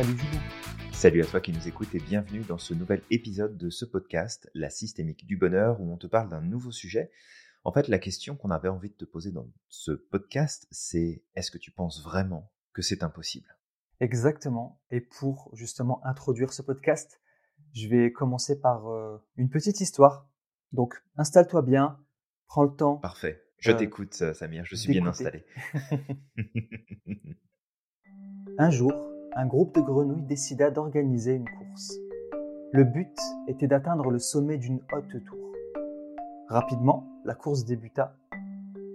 [0.00, 0.40] Salut Julien.
[0.92, 4.50] Salut à toi qui nous écoutes et bienvenue dans ce nouvel épisode de ce podcast,
[4.54, 7.10] La systémique du bonheur, où on te parle d'un nouveau sujet.
[7.64, 11.50] En fait, la question qu'on avait envie de te poser dans ce podcast, c'est est-ce
[11.50, 13.58] que tu penses vraiment que c'est impossible?
[14.00, 14.80] Exactement.
[14.90, 17.20] Et pour justement introduire ce podcast,
[17.74, 20.30] je vais commencer par euh, une petite histoire.
[20.72, 22.00] Donc, installe-toi bien,
[22.46, 22.96] prends le temps.
[22.96, 23.44] Parfait.
[23.58, 25.44] Je euh, t'écoute, Samir, je suis bien installé.
[28.56, 31.98] un jour, un groupe de grenouilles décida d'organiser une course.
[32.72, 33.16] Le but
[33.46, 35.52] était d'atteindre le sommet d'une haute tour.
[36.48, 38.14] Rapidement, la course débuta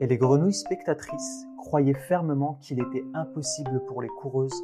[0.01, 4.61] et les grenouilles spectatrices croyaient fermement qu'il était impossible pour les coureuses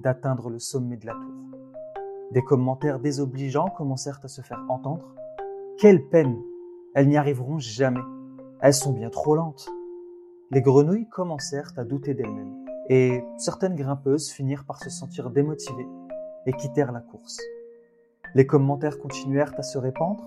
[0.00, 1.60] d'atteindre le sommet de la tour.
[2.32, 5.14] Des commentaires désobligeants commencèrent à se faire entendre.
[5.78, 6.36] Quelle peine
[6.94, 8.00] Elles n'y arriveront jamais.
[8.60, 9.68] Elles sont bien trop lentes.
[10.50, 15.88] Les grenouilles commencèrent à douter d'elles-mêmes et certaines grimpeuses finirent par se sentir démotivées
[16.46, 17.40] et quittèrent la course.
[18.34, 20.24] Les commentaires continuèrent à se répandre.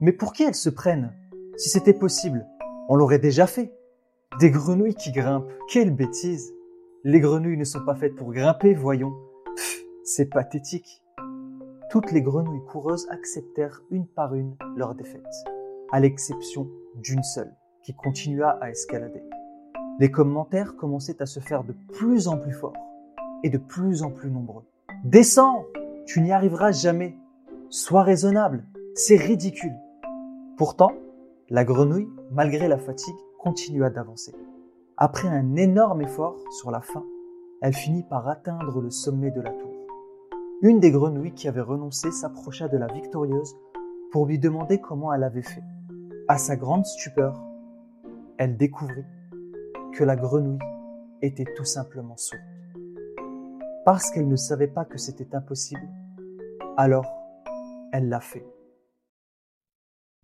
[0.00, 1.12] Mais pour qui elles se prennent?
[1.56, 2.46] Si c'était possible,
[2.88, 3.72] on l'aurait déjà fait.
[4.40, 6.52] Des grenouilles qui grimpent, quelle bêtise
[7.04, 9.14] Les grenouilles ne sont pas faites pour grimper, voyons.
[10.02, 11.02] C'est pathétique.
[11.90, 15.22] Toutes les grenouilles coureuses acceptèrent une par une leur défaite,
[15.92, 19.22] à l'exception d'une seule, qui continua à escalader.
[20.00, 22.76] Les commentaires commençaient à se faire de plus en plus forts
[23.44, 24.64] et de plus en plus nombreux.
[25.04, 25.66] Descends
[26.04, 27.16] Tu n'y arriveras jamais
[27.70, 29.74] Sois raisonnable C'est ridicule
[30.56, 30.92] Pourtant,
[31.48, 34.34] la grenouille, malgré la fatigue, continua d'avancer.
[34.96, 37.04] Après un énorme effort sur la fin,
[37.62, 39.70] elle finit par atteindre le sommet de la tour.
[40.62, 43.56] Une des grenouilles qui avait renoncé s'approcha de la victorieuse
[44.10, 45.62] pour lui demander comment elle avait fait.
[46.26, 47.40] À sa grande stupeur,
[48.38, 49.04] elle découvrit
[49.94, 50.58] que la grenouille
[51.22, 52.42] était tout simplement sourde.
[53.84, 55.88] Parce qu'elle ne savait pas que c'était impossible,
[56.76, 57.06] alors
[57.92, 58.44] elle l'a fait.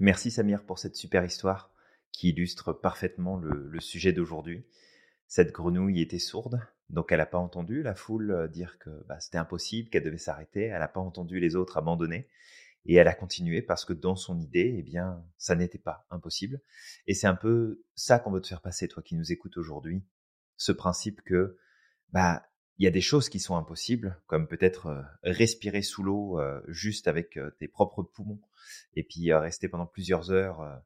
[0.01, 1.71] Merci Samir pour cette super histoire
[2.11, 4.67] qui illustre parfaitement le, sujet d'aujourd'hui.
[5.29, 9.39] Cette grenouille était sourde, donc elle n'a pas entendu la foule dire que bah, c'était
[9.39, 12.29] impossible, qu'elle devait s'arrêter, elle n'a pas entendu les autres abandonner,
[12.87, 16.61] et elle a continué parce que dans son idée, eh bien, ça n'était pas impossible.
[17.07, 20.03] Et c'est un peu ça qu'on veut te faire passer, toi qui nous écoutes aujourd'hui.
[20.57, 21.59] Ce principe que,
[22.11, 26.41] bah, il y a des choses qui sont impossibles, comme peut-être euh, respirer sous l'eau
[26.41, 28.41] euh, juste avec euh, tes propres poumons,
[28.95, 30.83] et puis rester pendant plusieurs heures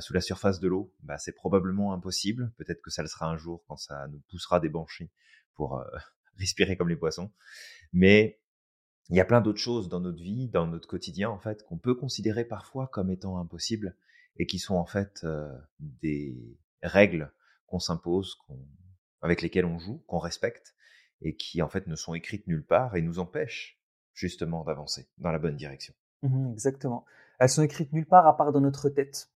[0.00, 0.92] sous la surface de l'eau.
[1.02, 2.52] Bah, c'est probablement impossible.
[2.56, 5.10] Peut-être que ça le sera un jour quand ça nous poussera des banchis
[5.54, 5.82] pour
[6.38, 7.32] respirer comme les poissons.
[7.92, 8.40] Mais
[9.10, 11.78] il y a plein d'autres choses dans notre vie, dans notre quotidien, en fait, qu'on
[11.78, 13.96] peut considérer parfois comme étant impossibles
[14.36, 17.32] et qui sont en fait euh, des règles
[17.66, 18.38] qu'on s'impose,
[19.20, 20.74] avec lesquelles on joue, qu'on respecte
[21.22, 23.80] et qui en fait ne sont écrites nulle part et nous empêchent
[24.14, 25.92] justement d'avancer dans la bonne direction.
[26.22, 27.04] Mmh exactement.
[27.38, 29.30] Elles sont écrites nulle part à part dans notre tête.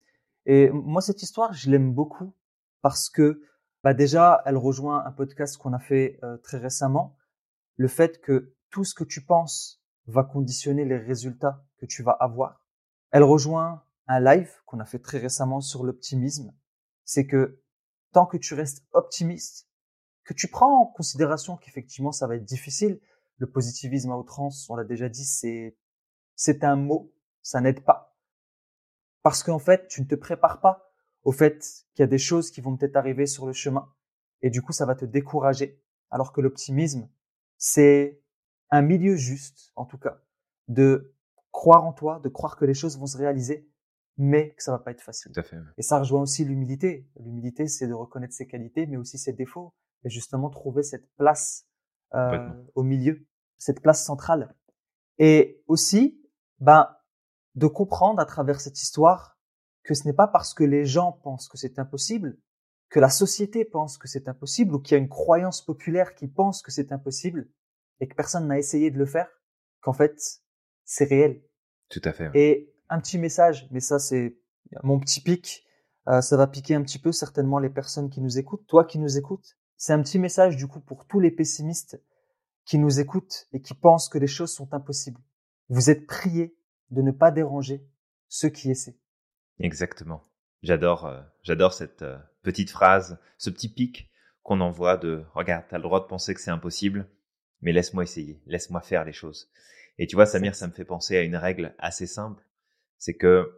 [0.45, 2.34] Et moi, cette histoire, je l'aime beaucoup
[2.81, 3.41] parce que
[3.84, 7.17] bah déjà, elle rejoint un podcast qu'on a fait euh, très récemment,
[7.75, 12.11] le fait que tout ce que tu penses va conditionner les résultats que tu vas
[12.11, 12.66] avoir.
[13.11, 16.53] Elle rejoint un live qu'on a fait très récemment sur l'optimisme.
[17.06, 17.61] C'est que
[18.11, 19.69] tant que tu restes optimiste,
[20.23, 23.00] que tu prends en considération qu'effectivement ça va être difficile,
[23.38, 25.78] le positivisme à outrance, on l'a déjà dit, c'est,
[26.35, 27.13] c'est un mot,
[27.44, 28.17] ça n'aide pas.
[29.22, 30.91] Parce qu'en fait, tu ne te prépares pas
[31.22, 33.94] au fait qu'il y a des choses qui vont peut-être arriver sur le chemin
[34.41, 35.79] et du coup ça va te décourager.
[36.09, 37.07] Alors que l'optimisme,
[37.57, 38.22] c'est
[38.73, 40.19] un milieu juste, en tout cas,
[40.67, 41.13] de
[41.51, 43.69] croire en toi, de croire que les choses vont se réaliser,
[44.17, 45.31] mais que ça va pas être facile.
[45.31, 45.57] Tout à fait.
[45.78, 47.07] Et ça rejoint aussi l'humilité.
[47.19, 51.67] L'humilité, c'est de reconnaître ses qualités, mais aussi ses défauts, et justement trouver cette place
[52.16, 53.23] euh, au milieu,
[53.59, 54.56] cette place centrale.
[55.19, 56.19] Et aussi,
[56.59, 56.90] ben,
[57.53, 59.37] de comprendre à travers cette histoire
[59.84, 62.40] que ce n'est pas parce que les gens pensent que c'est impossible,
[62.90, 66.28] que la société pense que c'est impossible, ou qu'il y a une croyance populaire qui
[66.28, 67.52] pense que c'est impossible,
[68.03, 69.29] et que personne n'a essayé de le faire,
[69.79, 70.20] qu'en fait,
[70.84, 71.41] c'est réel.
[71.90, 72.29] Tout à fait.
[72.34, 74.38] Et un petit message, mais ça c'est
[74.84, 75.66] mon petit pic,
[76.09, 79.00] euh, ça va piquer un petit peu certainement les personnes qui nous écoutent, toi qui
[79.00, 79.55] nous écoutes.
[79.78, 82.03] C'est un petit message du coup pour tous les pessimistes
[82.66, 85.22] qui nous écoutent et qui pensent que les choses sont impossibles.
[85.70, 86.58] Vous êtes priés
[86.91, 87.88] de ne pas déranger
[88.28, 89.00] ceux qui essaient.
[89.59, 90.23] Exactement.
[90.61, 94.09] J'adore, euh, j'adore cette euh, petite phrase, ce petit pic
[94.41, 97.08] qu'on envoie de regarde, t'as le droit de penser que c'est impossible,
[97.64, 99.50] mais laisse-moi essayer, laisse-moi faire les choses.
[99.98, 102.44] Et tu vois, Samir, ça me fait penser à une règle assez simple,
[102.98, 103.50] c'est que,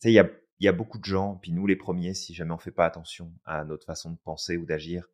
[0.00, 0.30] tu sais, il y a,
[0.60, 3.32] y a beaucoup de gens, puis nous les premiers, si jamais on fait pas attention
[3.44, 5.06] à notre façon de penser ou d'agir,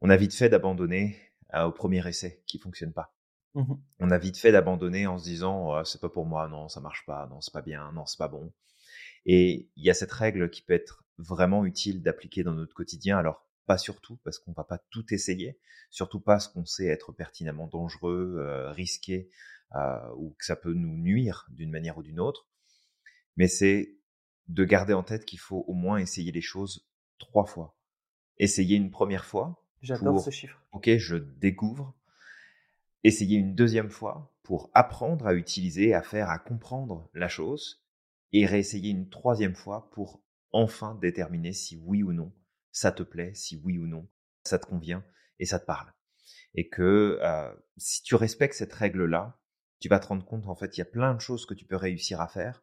[0.00, 1.16] on a vite fait d'abandonner
[1.54, 3.14] euh, au premier essai qui fonctionne pas.
[3.54, 6.68] Mmh on a vite fait d'abandonner en se disant «Oh, c'est pas pour moi, non,
[6.68, 8.52] ça marche pas, non, c'est pas bien, non, c'est pas bon.
[9.26, 13.18] Et il y a cette règle qui peut être vraiment utile d'appliquer dans notre quotidien.
[13.18, 15.56] Alors, pas surtout, parce qu'on va pas tout essayer,
[15.90, 19.30] surtout pas ce qu'on sait être pertinemment dangereux, euh, risqué,
[19.76, 22.48] euh, ou que ça peut nous nuire d'une manière ou d'une autre.
[23.36, 23.94] Mais c'est
[24.48, 26.88] de garder en tête qu'il faut au moins essayer les choses
[27.20, 27.78] trois fois.
[28.38, 29.64] Essayer une première fois.
[29.82, 30.60] J'adore ce chiffre.
[30.72, 31.94] Ok, je découvre.
[33.04, 37.84] Essayer une deuxième fois pour apprendre à utiliser, à faire, à comprendre la chose.
[38.32, 42.32] Et réessayer une troisième fois pour enfin déterminer si oui ou non
[42.72, 44.08] ça te plaît, si oui ou non
[44.44, 45.04] ça te convient
[45.38, 45.92] et ça te parle.
[46.54, 49.38] Et que euh, si tu respectes cette règle-là,
[49.80, 51.64] tu vas te rendre compte en fait il y a plein de choses que tu
[51.64, 52.62] peux réussir à faire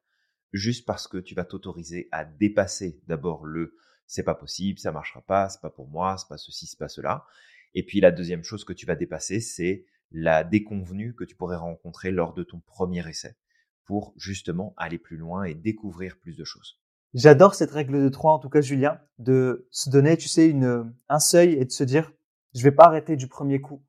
[0.54, 3.75] juste parce que tu vas t'autoriser à dépasser d'abord le
[4.06, 6.88] c'est pas possible, ça marchera pas, c'est pas pour moi, c'est pas ceci, c'est pas
[6.88, 7.25] cela.
[7.74, 11.57] Et puis la deuxième chose que tu vas dépasser, c'est la déconvenue que tu pourrais
[11.57, 13.36] rencontrer lors de ton premier essai
[13.83, 16.80] pour justement aller plus loin et découvrir plus de choses.
[17.13, 20.94] J'adore cette règle de trois, en tout cas, Julien, de se donner, tu sais, une,
[21.09, 22.12] un seuil et de se dire,
[22.54, 23.83] je vais pas arrêter du premier coup.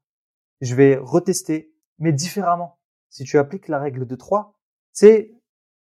[0.61, 2.79] Je vais retester, mais différemment.
[3.11, 4.59] Si tu appliques la règle de trois,
[4.93, 5.35] c'est,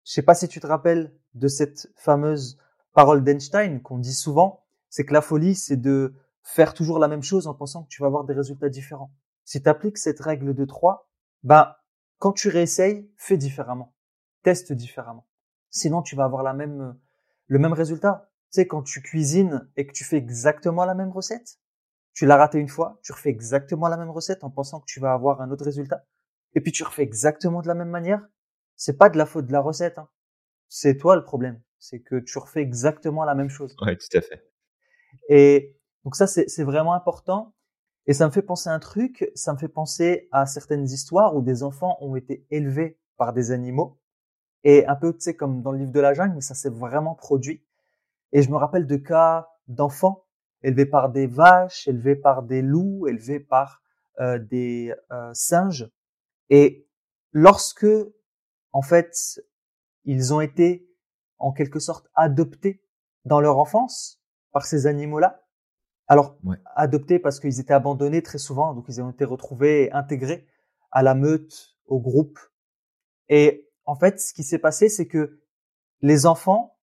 [0.06, 2.58] je sais pas si tu te rappelles de cette fameuse
[2.94, 7.24] parole d'Einstein qu'on dit souvent, c'est que la folie, c'est de faire toujours la même
[7.24, 9.12] chose en pensant que tu vas avoir des résultats différents.
[9.44, 11.10] Si tu appliques cette règle de trois,
[11.44, 11.76] ben,
[12.20, 13.94] quand tu réessayes, fais différemment.
[14.44, 15.28] Teste différemment.
[15.70, 16.98] Sinon, tu vas avoir la même,
[17.47, 18.30] le même résultat.
[18.51, 21.59] Tu sais, quand tu cuisines et que tu fais exactement la même recette,
[22.13, 25.00] tu l'as raté une fois, tu refais exactement la même recette en pensant que tu
[25.00, 26.06] vas avoir un autre résultat,
[26.53, 28.25] et puis tu refais exactement de la même manière.
[28.77, 30.07] C'est pas de la faute de la recette, hein.
[30.69, 31.62] c'est toi le problème.
[31.77, 33.75] C'est que tu refais exactement la même chose.
[33.81, 34.50] Oui, tout à fait.
[35.30, 37.53] Et donc ça, c'est vraiment important.
[38.07, 41.36] Et ça me fait penser à un truc, ça me fait penser à certaines histoires
[41.36, 44.00] où des enfants ont été élevés par des animaux
[44.66, 46.70] et un peu, tu sais, comme dans le livre de la jungle, mais ça s'est
[46.70, 47.64] vraiment produit.
[48.34, 50.26] Et je me rappelle de cas d'enfants
[50.64, 53.84] élevés par des vaches, élevés par des loups, élevés par
[54.20, 55.88] euh, des euh, singes.
[56.50, 56.88] Et
[57.32, 57.88] lorsque,
[58.74, 59.40] en fait,
[60.04, 60.90] ils ont été
[61.38, 62.82] en quelque sorte adoptés
[63.24, 64.20] dans leur enfance
[64.52, 65.44] par ces animaux-là,
[66.08, 66.38] alors
[66.76, 70.48] adoptés parce qu'ils étaient abandonnés très souvent, donc ils ont été retrouvés intégrés
[70.92, 72.40] à la meute, au groupe.
[73.30, 75.40] Et en fait, ce qui s'est passé, c'est que
[76.02, 76.78] les enfants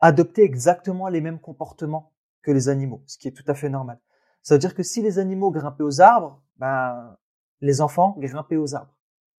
[0.00, 2.12] adoptaient exactement les mêmes comportements
[2.42, 4.00] que les animaux, ce qui est tout à fait normal.
[4.42, 7.16] Ça veut dire que si les animaux grimpaient aux arbres, ben,
[7.60, 8.96] les enfants grimpaient aux arbres,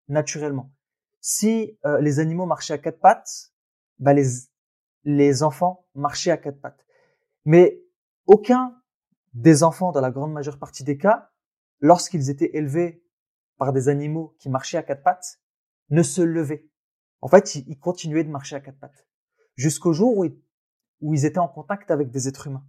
[0.07, 0.71] naturellement.
[1.21, 3.51] Si euh, les animaux marchaient à quatre pattes,
[3.99, 4.27] ben les,
[5.03, 6.85] les enfants marchaient à quatre pattes.
[7.45, 7.81] Mais
[8.25, 8.75] aucun
[9.33, 11.29] des enfants, dans la grande majeure partie des cas,
[11.79, 13.03] lorsqu'ils étaient élevés
[13.57, 15.39] par des animaux qui marchaient à quatre pattes,
[15.89, 16.68] ne se levaient.
[17.21, 19.05] En fait, ils, continuaient de marcher à quatre pattes.
[19.55, 20.25] Jusqu'au jour où
[21.13, 22.65] ils, étaient en contact avec des êtres humains.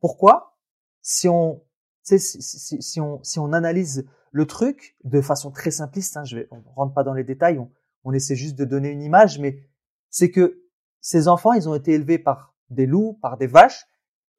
[0.00, 0.58] Pourquoi?
[1.00, 1.64] Si, on,
[2.02, 7.04] si on analyse le truc de façon très simpliste, hein, je vais, on rentre pas
[7.04, 7.70] dans les détails, on,
[8.04, 9.62] on essaie juste de donner une image, mais
[10.10, 10.64] c'est que
[11.00, 13.86] ces enfants, ils ont été élevés par des loups, par des vaches,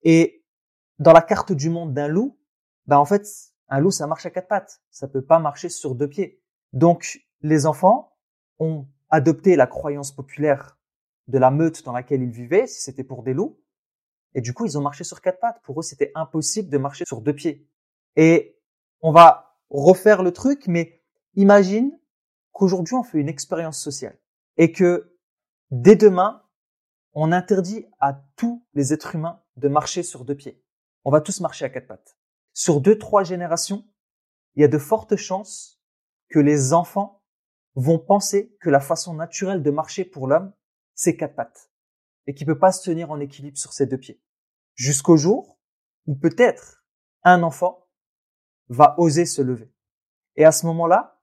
[0.03, 0.45] et
[0.99, 2.37] dans la carte du monde d'un loup,
[2.85, 3.27] ben en fait,
[3.69, 6.41] un loup, ça marche à quatre pattes, ça peut pas marcher sur deux pieds.
[6.73, 8.17] Donc, les enfants
[8.59, 10.77] ont adopter la croyance populaire
[11.27, 13.59] de la meute dans laquelle ils vivaient, si c'était pour des loups.
[14.35, 15.61] Et du coup, ils ont marché sur quatre pattes.
[15.63, 17.67] Pour eux, c'était impossible de marcher sur deux pieds.
[18.15, 18.59] Et
[19.01, 21.01] on va refaire le truc, mais
[21.35, 21.97] imagine
[22.51, 24.17] qu'aujourd'hui, on fait une expérience sociale
[24.57, 25.15] et que
[25.71, 26.43] dès demain,
[27.13, 30.63] on interdit à tous les êtres humains de marcher sur deux pieds.
[31.05, 32.17] On va tous marcher à quatre pattes.
[32.53, 33.85] Sur deux, trois générations,
[34.55, 35.81] il y a de fortes chances
[36.29, 37.18] que les enfants
[37.79, 40.53] vont penser que la façon naturelle de marcher pour l'homme,
[40.95, 41.71] c'est quatre pattes,
[42.27, 44.21] et qu'il peut pas se tenir en équilibre sur ses deux pieds.
[44.75, 45.59] Jusqu'au jour
[46.05, 46.83] où peut-être
[47.23, 47.87] un enfant
[48.67, 49.71] va oser se lever.
[50.35, 51.21] Et à ce moment-là,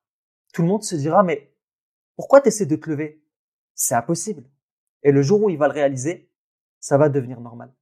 [0.53, 1.55] tout le monde se dira, mais
[2.17, 3.23] pourquoi tu essaies de te lever?
[3.75, 4.45] C'est impossible.
[5.03, 6.31] Et le jour où il va le réaliser,
[6.81, 7.75] ça va devenir normal.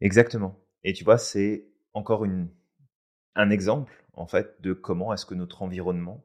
[0.00, 0.58] Exactement.
[0.84, 2.48] Et tu vois, c'est encore une,
[3.34, 6.24] un exemple, en fait, de comment est-ce que notre environnement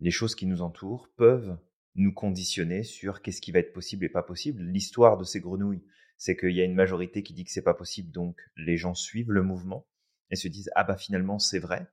[0.00, 1.58] les choses qui nous entourent peuvent
[1.94, 4.62] nous conditionner sur qu'est-ce qui va être possible et pas possible.
[4.62, 5.84] L'histoire de ces grenouilles,
[6.16, 8.94] c'est qu'il y a une majorité qui dit que c'est pas possible, donc les gens
[8.94, 9.86] suivent le mouvement
[10.30, 11.88] et se disent ah bah finalement c'est vrai.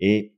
[0.00, 0.36] Et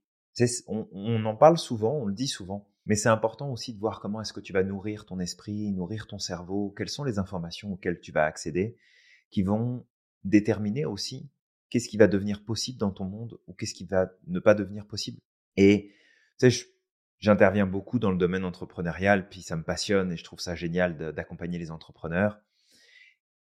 [0.67, 4.01] on, on en parle souvent, on le dit souvent, mais c'est important aussi de voir
[4.01, 7.73] comment est-ce que tu vas nourrir ton esprit, nourrir ton cerveau, quelles sont les informations
[7.73, 8.77] auxquelles tu vas accéder,
[9.31, 9.87] qui vont
[10.25, 11.31] déterminer aussi
[11.71, 14.87] qu'est-ce qui va devenir possible dans ton monde ou qu'est-ce qui va ne pas devenir
[14.87, 15.21] possible.
[15.57, 15.93] Et
[16.39, 16.67] tu sais,
[17.19, 20.97] j'interviens beaucoup dans le domaine entrepreneurial, puis ça me passionne et je trouve ça génial
[21.15, 22.41] d'accompagner les entrepreneurs.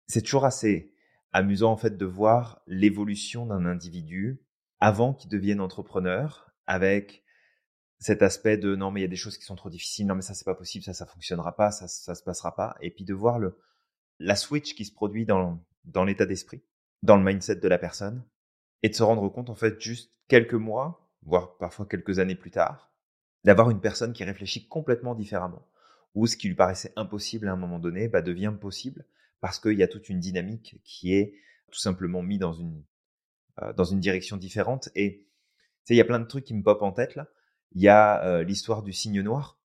[0.07, 0.95] C'est toujours assez
[1.33, 4.41] amusant en fait de voir l'évolution d'un individu
[4.81, 7.25] avant qu'il devienne entrepreneur avec
[7.99, 10.15] cet aspect de non mais il y a des choses qui sont trop difficiles, non
[10.15, 12.91] mais ça c'est pas possible, ça ça fonctionnera pas, ça ça se passera pas et
[12.91, 13.59] puis de voir le
[14.19, 16.63] la switch qui se produit dans dans l'état d'esprit,
[17.03, 18.25] dans le mindset de la personne
[18.83, 22.51] et de se rendre compte en fait juste quelques mois, voire parfois quelques années plus
[22.51, 22.88] tard,
[23.45, 25.67] d'avoir une personne qui réfléchit complètement différemment
[26.15, 29.05] ou ce qui lui paraissait impossible à un moment donné bah, devient possible
[29.41, 31.35] parce qu'il y a toute une dynamique qui est
[31.71, 32.83] tout simplement mise dans une
[33.63, 35.27] euh, dans une direction différente et
[35.91, 37.29] il y a plein de trucs qui me popent en tête là
[37.73, 39.59] il y a euh, l'histoire du signe noir.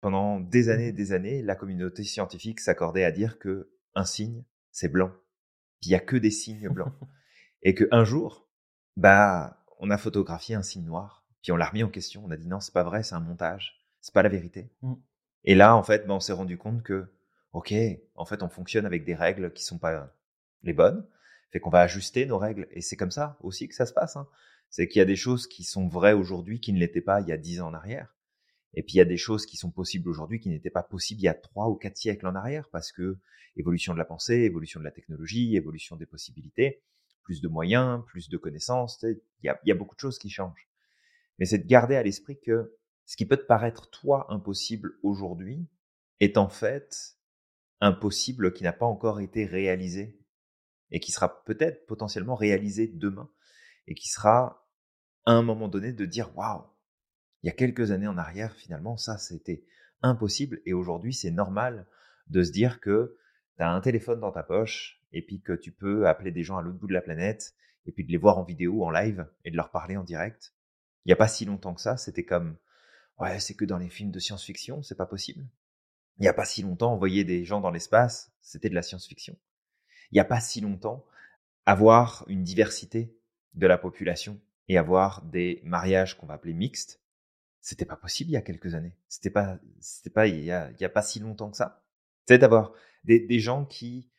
[0.00, 4.04] Pendant des années et mmh des années, la communauté scientifique s'accordait à dire que un
[4.04, 5.12] signe, c'est blanc.
[5.82, 6.92] il y a que des signes blancs.
[7.62, 8.48] et qu'un jour,
[8.96, 11.23] bah, on a photographié un signe noir.
[11.44, 12.24] Puis on l'a remis en question.
[12.26, 13.80] On a dit non, c'est pas vrai, c'est un montage.
[14.00, 14.68] C'est pas la vérité.
[14.82, 14.94] Mmh.
[15.44, 17.06] Et là, en fait, bah, on s'est rendu compte que,
[17.52, 17.72] ok,
[18.16, 20.10] en fait, on fonctionne avec des règles qui sont pas
[20.64, 21.06] les bonnes.
[21.52, 22.66] Fait qu'on va ajuster nos règles.
[22.72, 24.16] Et c'est comme ça aussi que ça se passe.
[24.16, 24.26] Hein
[24.74, 27.28] c'est qu'il y a des choses qui sont vraies aujourd'hui qui ne l'étaient pas il
[27.28, 28.12] y a dix ans en arrière.
[28.74, 31.20] Et puis il y a des choses qui sont possibles aujourd'hui qui n'étaient pas possibles
[31.20, 33.16] il y a trois ou quatre siècles en arrière parce que
[33.56, 36.82] évolution de la pensée, évolution de la technologie, évolution des possibilités,
[37.22, 40.18] plus de moyens, plus de connaissances, il y a, il y a beaucoup de choses
[40.18, 40.68] qui changent.
[41.38, 42.76] Mais c'est de garder à l'esprit que
[43.06, 45.68] ce qui peut te paraître toi impossible aujourd'hui
[46.20, 47.18] est en fait
[47.80, 50.18] impossible qui n'a pas encore été réalisé
[50.90, 53.30] et qui sera peut-être potentiellement réalisé demain
[53.86, 54.68] et qui sera
[55.26, 56.64] à un moment donné de dire waouh,
[57.42, 59.66] il y a quelques années en arrière, finalement, ça, c'était
[60.00, 60.62] impossible.
[60.64, 61.86] Et aujourd'hui, c'est normal
[62.28, 63.18] de se dire que
[63.56, 66.56] tu as un téléphone dans ta poche et puis que tu peux appeler des gens
[66.56, 67.54] à l'autre bout de la planète
[67.86, 70.53] et puis de les voir en vidéo, en live et de leur parler en direct.
[71.04, 72.56] Il n'y a pas si longtemps que ça, c'était comme
[73.18, 75.46] ouais, c'est que dans les films de science-fiction, c'est pas possible.
[76.18, 79.36] Il n'y a pas si longtemps, envoyer des gens dans l'espace, c'était de la science-fiction.
[80.10, 81.04] Il n'y a pas si longtemps,
[81.66, 83.16] avoir une diversité
[83.54, 87.00] de la population, et avoir des mariages qu'on va appeler mixtes,
[87.60, 88.96] c'était pas possible il y a quelques années.
[89.08, 91.84] C'était pas, c'était pas il y a, pas si longtemps que ça.
[92.26, 92.72] C'est d'avoir
[93.04, 94.10] des, gens qui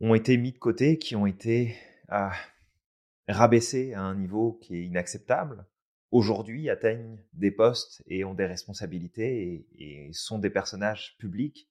[0.00, 1.76] ont été mis de côté, qui ont été
[2.08, 2.32] ah,
[3.28, 5.66] rabaissés à un niveau qui est inacceptable,
[6.10, 11.68] aujourd'hui atteignent des postes et ont des responsabilités et, sont des personnages publics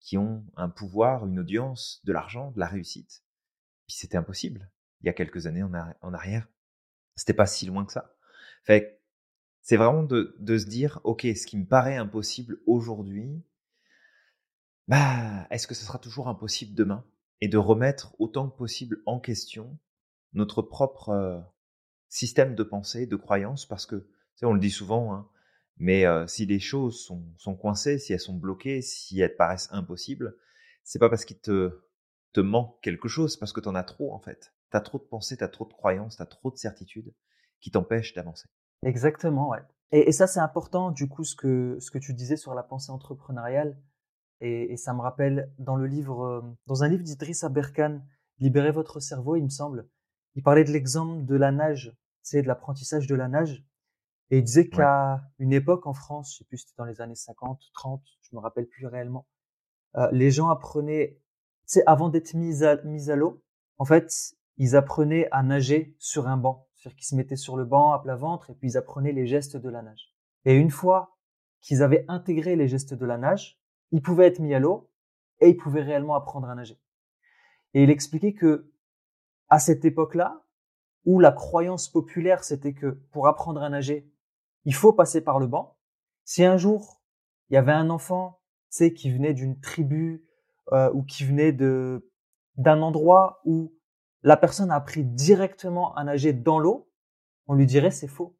[0.00, 3.22] qui ont un pouvoir, une audience, de l'argent, de la réussite.
[3.86, 4.70] Puis c'était impossible
[5.00, 6.48] il y a quelques années en, en arrière.
[7.16, 8.14] C'était pas si loin que ça.
[8.64, 9.02] Fait
[9.62, 13.44] c'est vraiment de, de se dire, ok, ce qui me paraît impossible aujourd'hui,
[14.88, 17.04] bah, est-ce que ce sera toujours impossible demain?
[17.40, 19.78] Et de remettre autant que possible en question
[20.32, 21.40] notre propre euh,
[22.12, 24.06] système de pensée, de croyance, parce que,
[24.42, 25.28] on le dit souvent, hein,
[25.78, 29.68] mais euh, si les choses sont, sont coincées, si elles sont bloquées, si elles paraissent
[29.72, 30.36] impossibles,
[30.84, 31.80] c'est pas parce qu'il te,
[32.32, 34.52] te manque quelque chose, parce que tu en as trop, en fait.
[34.70, 37.14] Tu as trop de pensées, tu as trop de croyances, tu as trop de certitudes
[37.60, 38.48] qui t'empêchent d'avancer.
[38.84, 39.62] Exactement, ouais.
[39.92, 42.90] Et, ça, c'est important, du coup, ce que, ce que tu disais sur la pensée
[42.90, 43.78] entrepreneuriale.
[44.40, 48.02] Et, ça me rappelle dans le livre, euh, dans un livre d'Idriss Aberkan,
[48.38, 49.88] Libérez votre cerveau, il me semble.
[50.34, 53.64] Il parlait de l'exemple de la nage, c'est de l'apprentissage de la nage.
[54.30, 57.00] Et il disait qu'à une époque en France, je sais plus si c'était dans les
[57.00, 59.26] années 50, 30, je me rappelle plus réellement,
[59.96, 61.20] euh, les gens apprenaient,
[61.66, 63.42] c'est avant d'être mis à, mis à l'eau,
[63.78, 66.66] en fait, ils apprenaient à nager sur un banc.
[66.74, 69.26] C'est-à-dire qu'ils se mettaient sur le banc à plat ventre et puis ils apprenaient les
[69.26, 70.14] gestes de la nage.
[70.44, 71.16] Et une fois
[71.60, 73.60] qu'ils avaient intégré les gestes de la nage,
[73.90, 74.90] ils pouvaient être mis à l'eau
[75.40, 76.78] et ils pouvaient réellement apprendre à nager.
[77.74, 78.72] Et il expliquait que
[79.48, 80.42] à cette époque-là,
[81.04, 84.10] où la croyance populaire c'était que pour apprendre à nager,
[84.64, 85.76] il faut passer par le banc.
[86.24, 87.02] Si un jour
[87.50, 88.40] il y avait un enfant,
[88.70, 90.24] tu qui venait d'une tribu
[90.72, 92.08] euh, ou qui venait de
[92.56, 93.74] d'un endroit où
[94.22, 96.90] la personne a appris directement à nager dans l'eau,
[97.46, 98.36] on lui dirait c'est faux.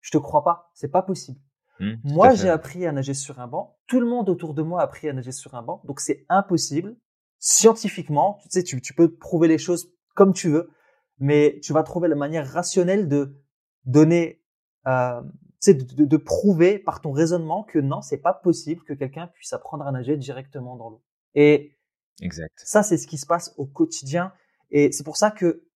[0.00, 1.40] Je te crois pas, c'est pas possible.
[1.80, 3.78] Mmh, moi, j'ai appris à nager sur un banc.
[3.86, 5.82] Tout le monde autour de moi a appris à nager sur un banc.
[5.84, 6.96] Donc, c'est impossible.
[7.38, 10.70] Scientifiquement, tu sais, tu, peux prouver les choses comme tu veux,
[11.18, 13.36] mais tu vas trouver la manière rationnelle de
[13.84, 14.42] donner,
[14.86, 15.20] euh,
[15.66, 19.86] de, de, prouver par ton raisonnement que non, c'est pas possible que quelqu'un puisse apprendre
[19.86, 21.02] à nager directement dans l'eau.
[21.34, 21.76] Et
[22.20, 22.52] exact.
[22.56, 24.32] ça, c'est ce qui se passe au quotidien.
[24.70, 25.66] Et c'est pour ça que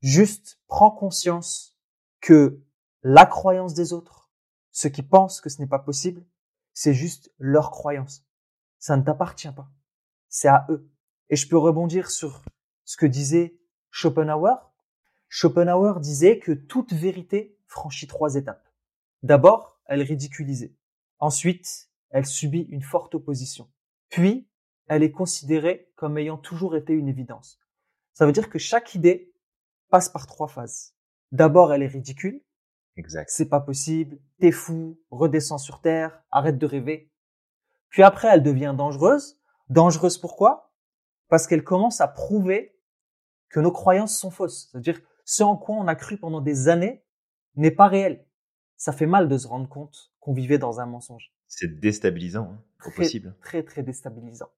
[0.00, 1.76] juste prends conscience
[2.20, 2.62] que
[3.02, 4.30] la croyance des autres,
[4.70, 6.24] ceux qui pensent que ce n'est pas possible,
[6.72, 8.24] c'est juste leur croyance.
[8.78, 9.70] Ça ne t'appartient pas.
[10.28, 10.90] C'est à eux.
[11.30, 12.42] Et je peux rebondir sur
[12.84, 13.58] ce que disait
[13.90, 14.65] Schopenhauer.
[15.38, 18.72] Schopenhauer disait que toute vérité franchit trois étapes.
[19.22, 20.74] D'abord, elle ridiculisait.
[21.18, 23.70] Ensuite, elle subit une forte opposition.
[24.08, 24.48] Puis,
[24.86, 27.60] elle est considérée comme ayant toujours été une évidence.
[28.14, 29.34] Ça veut dire que chaque idée
[29.90, 30.94] passe par trois phases.
[31.32, 32.42] D'abord, elle est ridicule.
[32.96, 33.28] Exact.
[33.28, 34.18] C'est pas possible.
[34.40, 34.98] T'es fou.
[35.10, 36.18] Redescends sur terre.
[36.30, 37.12] Arrête de rêver.
[37.90, 39.38] Puis après, elle devient dangereuse.
[39.68, 40.72] Dangereuse pourquoi?
[41.28, 42.80] Parce qu'elle commence à prouver
[43.50, 44.70] que nos croyances sont fausses.
[44.72, 47.04] C'est-à-dire, ce en quoi on a cru pendant des années
[47.56, 48.24] n'est pas réel.
[48.76, 51.34] Ça fait mal de se rendre compte qu'on vivait dans un mensonge.
[51.48, 53.36] C'est déstabilisant, hein, au Très, possible.
[53.42, 54.50] Très, très déstabilisant.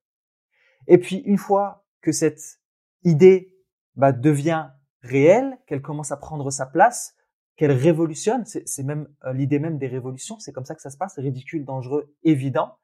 [0.86, 2.60] Et puis, une fois que cette
[3.02, 3.56] idée
[3.96, 4.68] bah, devient
[5.00, 7.14] réelle, qu'elle commence à prendre sa place,
[7.56, 10.96] qu'elle révolutionne, c'est même euh, l'idée même des révolutions, c'est comme ça que ça se
[10.96, 12.78] passe, ridicule, dangereux, évident.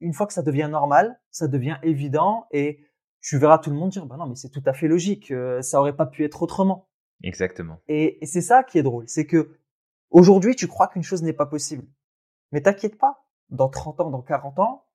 [0.00, 2.86] Une fois que ça devient normal, ça devient évident et
[3.20, 5.60] tu verras tout le monde dire, bah non, mais c'est tout à fait logique, euh,
[5.60, 6.88] ça aurait pas pu être autrement.
[7.22, 7.80] Exactement.
[7.88, 9.58] Et, et c'est ça qui est drôle, c'est que
[10.10, 11.86] aujourd'hui, tu crois qu'une chose n'est pas possible.
[12.52, 14.86] Mais t'inquiète pas, dans 30 ans, dans 40 ans,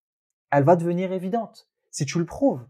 [0.51, 1.69] elle va devenir évidente.
[1.89, 2.65] Si tu le prouves,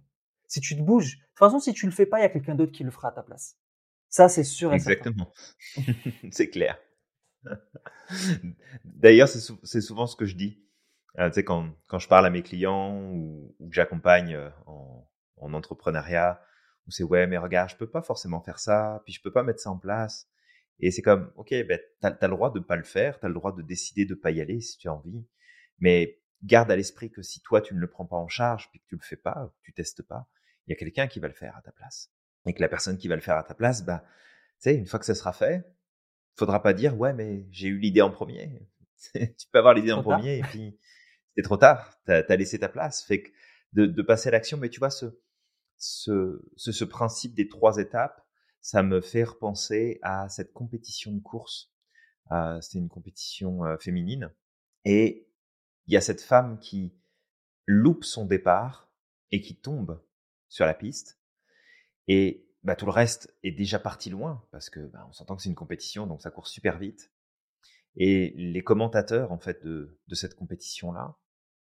[0.48, 1.18] si tu te bouges.
[1.18, 2.92] De toute façon, si tu le fais pas, il y a quelqu'un d'autre qui le
[2.92, 3.58] fera à ta place.
[4.10, 4.72] Ça, c'est sûr.
[4.72, 5.32] Et Exactement.
[6.32, 6.78] c'est clair.
[8.84, 10.62] D'ailleurs, c'est sou souvent ce que je dis.
[11.20, 14.50] Euh, tu sais, quand, quand je parle à mes clients ou, ou que j'accompagne euh,
[14.66, 16.42] en, en entrepreneuriat,
[16.92, 19.44] où c'est ouais, mais regarde, je peux pas forcément faire ça, puis je peux pas
[19.44, 20.28] mettre ça en place.
[20.82, 23.34] Et c'est comme, ok, ben, t'as as le droit de pas le faire, t'as le
[23.34, 25.26] droit de décider de pas y aller si tu as envie,
[25.80, 28.82] mais garde à l'esprit que si toi tu ne le prends pas en charge, puis
[28.82, 30.28] que tu le fais pas, que tu testes pas,
[30.68, 32.12] il y a quelqu'un qui va le faire à ta place.
[32.46, 34.88] Et que la personne qui va le faire à ta place, bah, tu sais, une
[34.88, 35.64] fois que ça sera fait,
[36.36, 38.68] faudra pas dire ouais, mais j'ai eu l'idée en premier.
[39.14, 40.78] tu peux avoir l'idée en premier et puis
[41.36, 43.04] c'est trop tard, t'as as laissé ta place.
[43.04, 43.30] Fait que
[43.74, 45.06] de, de passer à l'action, mais tu vois ce,
[45.84, 48.26] ce, ce, principe des trois étapes,
[48.62, 51.74] ça me fait repenser à cette compétition de course.
[52.32, 54.32] Euh, C'était une compétition euh, féminine
[54.86, 55.28] et
[55.88, 56.94] il y a cette femme qui
[57.66, 58.92] loupe son départ
[59.32, 60.02] et qui tombe
[60.48, 61.20] sur la piste.
[62.08, 65.42] Et bah, tout le reste est déjà parti loin parce que bah, on s'entend que
[65.42, 67.12] c'est une compétition, donc ça court super vite.
[67.96, 71.18] Et les commentateurs en fait de, de cette compétition-là,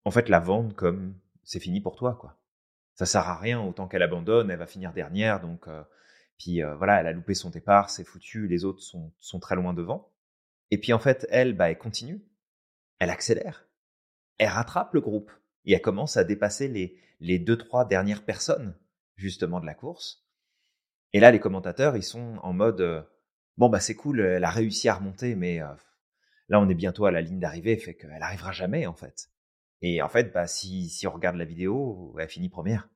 [0.05, 2.39] en fait, la vendent comme c'est fini pour toi, quoi.
[2.99, 5.85] Ça sert à rien autant qu'elle abandonne, elle va finir dernière, donc euh,
[6.37, 9.55] puis euh, voilà, elle a loupé son départ, c'est foutu, les autres sont, sont très
[9.55, 10.13] loin devant.
[10.73, 12.27] Et puis en fait, elle, bah, elle continue,
[12.99, 13.69] elle accélère,
[14.39, 15.31] elle rattrape le groupe
[15.65, 18.75] et elle commence à dépasser les, les deux, trois dernières personnes,
[19.15, 20.27] justement, de la course.
[21.13, 23.03] Et là, les commentateurs, ils sont en mode, euh,
[23.59, 25.61] bon, bah, c'est cool, elle a réussi à remonter, mais
[26.49, 29.31] là, on est bientôt à la ligne d'arrivée, fait qu'elle arrivera jamais, en fait.
[29.83, 32.89] Et en fait, bah, si, si on regarde la vidéo, elle finit première.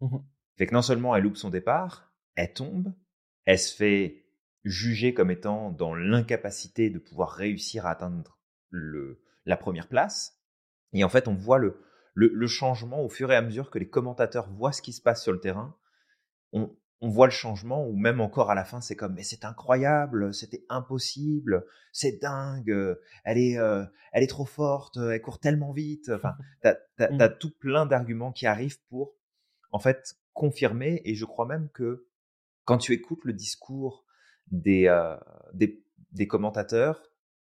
[0.00, 0.18] Mmh
[0.56, 2.94] Fait que non seulement elle loupe son départ, elle tombe,
[3.44, 4.26] elle se fait
[4.64, 8.38] juger comme étant dans l'incapacité de pouvoir réussir à atteindre
[8.70, 10.42] le, la première place.
[10.92, 11.80] Et en fait, on voit le,
[12.14, 15.02] le, le, changement au fur et à mesure que les commentateurs voient ce qui se
[15.02, 15.76] passe sur le terrain.
[16.52, 19.44] On, on voit le changement, ou même encore à la fin, c'est comme, mais c'est
[19.44, 25.72] incroyable, c'était impossible, c'est dingue, elle est, euh, elle est trop forte, elle court tellement
[25.72, 26.10] vite.
[26.14, 29.14] Enfin, t'as, t'as, t'as tout plein d'arguments qui arrivent pour,
[29.72, 31.02] en fait, confirmer.
[31.04, 32.06] Et je crois même que
[32.64, 34.04] quand tu écoutes le discours
[34.50, 35.16] des, euh,
[35.52, 37.02] des, des commentateurs,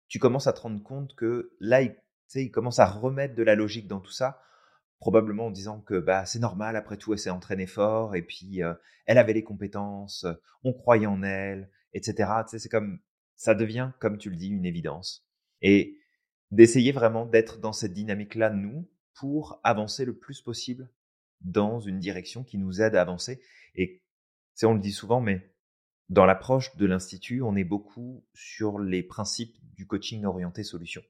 [0.08, 1.96] tu commences à te rendre compte que là, ils,
[2.34, 4.40] ils commencent à remettre de la logique dans tout ça
[4.98, 8.62] probablement en disant que bah c'est normal après tout elle s'est entraînée fort et puis
[8.62, 8.74] euh,
[9.06, 10.26] elle avait les compétences
[10.62, 13.00] on croyait en elle etc tu sais c'est comme
[13.36, 15.26] ça devient comme tu le dis une évidence.
[15.60, 15.98] Et
[16.50, 20.90] d'essayer vraiment d'être dans cette dynamique là nous pour avancer le plus possible
[21.40, 23.42] dans une direction qui nous aide à avancer.
[23.74, 24.02] Et
[24.62, 25.52] on le dit souvent mais
[26.08, 31.02] dans l'approche de l'institut on est beaucoup sur les principes du coaching orienté solution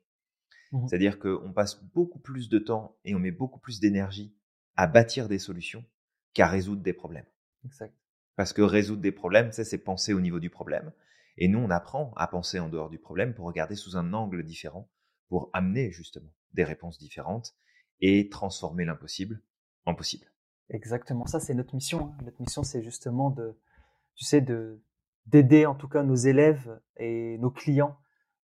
[0.74, 4.34] Mmh C'est-à-dire qu'on passe beaucoup plus de temps et on met beaucoup plus d'énergie
[4.76, 5.84] à bâtir des solutions
[6.32, 7.26] qu'à résoudre des problèmes.
[7.64, 7.94] Exact.
[8.36, 10.92] Parce que résoudre des problèmes, c'est penser au niveau du problème.
[11.36, 14.42] Et nous, on apprend à penser en dehors du problème pour regarder sous un angle
[14.42, 14.90] différent,
[15.28, 17.54] pour amener justement des réponses différentes
[18.00, 19.42] et transformer l'impossible
[19.86, 20.26] en possible.
[20.70, 21.26] Exactement.
[21.26, 22.06] Ça, c'est notre mission.
[22.06, 22.24] Hein.
[22.24, 23.56] Notre mission, c'est justement de,
[24.16, 24.82] tu sais, de
[25.26, 27.98] d'aider en tout cas nos élèves et nos clients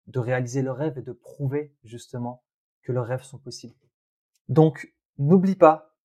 [0.07, 2.43] de réaliser leurs rêves et de prouver justement
[2.83, 3.75] que leurs rêves sont possibles.
[4.49, 5.95] Donc, n'oublie pas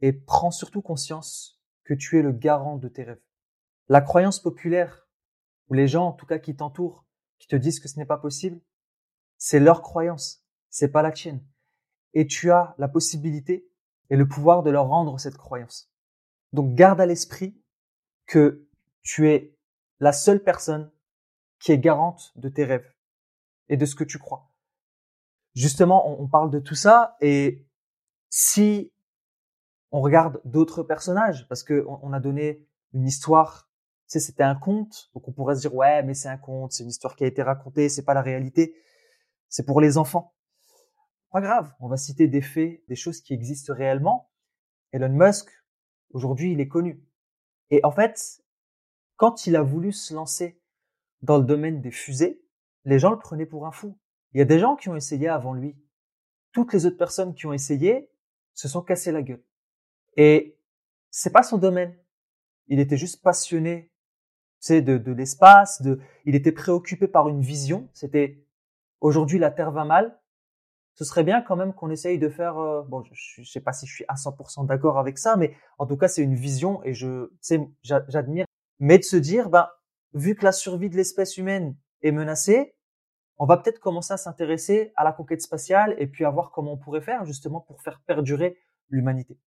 [0.00, 3.22] et prends surtout conscience que tu es le garant de tes rêves.
[3.88, 5.08] La croyance populaire,
[5.68, 7.04] ou les gens en tout cas qui t'entourent,
[7.38, 8.60] qui te disent que ce n'est pas possible,
[9.38, 11.42] c'est leur croyance, c'est pas la tienne.
[12.12, 13.70] Et tu as la possibilité
[14.10, 15.90] et le pouvoir de leur rendre cette croyance.
[16.52, 17.60] Donc garde à l'esprit
[18.26, 18.66] que
[19.02, 19.56] tu es
[20.00, 20.90] la seule personne
[21.60, 22.94] qui est garante de tes rêves
[23.68, 24.50] et de ce que tu crois.
[25.54, 27.66] justement, on, parle de tout ça et
[28.30, 28.92] si
[29.90, 33.68] on regarde d'autres personnages, parce que on, a donné une histoire,
[34.06, 36.72] tu sais, c'était un conte, donc on pourrait se dire ouais, mais c'est un conte,
[36.72, 38.76] c'est une histoire qui a été racontée, c'est pas la réalité,
[39.48, 40.34] c'est pour les enfants.
[41.30, 44.30] Pas grave, on va citer des faits, des choses qui existent réellement.
[44.92, 45.50] Elon Musk,
[46.12, 47.02] aujourd'hui, il est connu.
[47.70, 48.42] Et en fait,
[49.16, 50.60] quand il a voulu se lancer
[51.22, 52.42] dans le domaine des fusées,
[52.88, 53.98] les gens le prenaient pour un fou.
[54.32, 55.76] Il y a des gens qui ont essayé avant lui.
[56.52, 58.10] Toutes les autres personnes qui ont essayé
[58.54, 59.44] se sont cassées la gueule.
[60.16, 60.58] Et
[61.10, 61.94] c'est pas son domaine.
[62.66, 63.92] Il était juste passionné,
[64.60, 65.82] tu de, l'espace,
[66.24, 67.88] il était préoccupé par une vision.
[67.92, 68.42] C'était
[69.00, 70.18] aujourd'hui la Terre va mal.
[70.94, 73.86] Ce serait bien quand même qu'on essaye de faire, euh, bon, je, sais pas si
[73.86, 76.94] je suis à 100% d'accord avec ça, mais en tout cas c'est une vision et
[76.94, 77.30] je,
[77.82, 78.46] j'admire.
[78.80, 79.68] Mais de se dire, ben,
[80.14, 82.74] vu que la survie de l'espèce humaine est menacée,
[83.38, 86.72] on va peut-être commencer à s'intéresser à la conquête spatiale et puis à voir comment
[86.72, 88.58] on pourrait faire justement pour faire perdurer
[88.90, 89.38] l'humanité.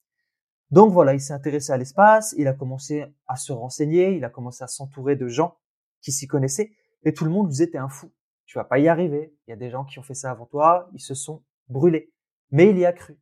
[0.69, 4.29] Donc voilà, il s'est intéressé à l'espace, il a commencé à se renseigner, il a
[4.29, 5.57] commencé à s'entourer de gens
[6.01, 6.71] qui s'y connaissaient
[7.03, 8.11] et tout le monde lui disait un fou,
[8.45, 9.35] tu vas pas y arriver.
[9.47, 12.13] Il y a des gens qui ont fait ça avant toi, ils se sont brûlés.
[12.51, 13.19] Mais il y a cru.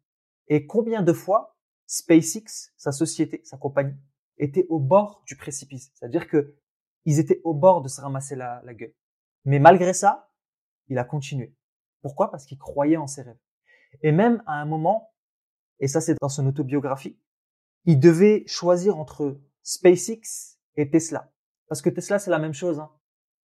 [0.48, 1.56] Et combien de fois
[1.88, 3.98] SpaceX, sa société, sa compagnie,
[4.38, 5.92] était au bord du précipice?
[5.96, 6.56] C'est-à-dire que
[7.06, 8.94] ils étaient au bord de se ramasser la, la gueule.
[9.46, 10.29] Mais malgré ça,
[10.90, 11.56] il a continué.
[12.02, 12.32] Pourquoi?
[12.32, 13.40] Parce qu'il croyait en ses rêves.
[14.02, 15.14] Et même à un moment,
[15.80, 17.20] et ça c'est dans son autobiographie,
[17.86, 21.32] il devait choisir entre SpaceX et Tesla.
[21.68, 22.80] Parce que Tesla c'est la même chose.
[22.80, 22.92] Hein.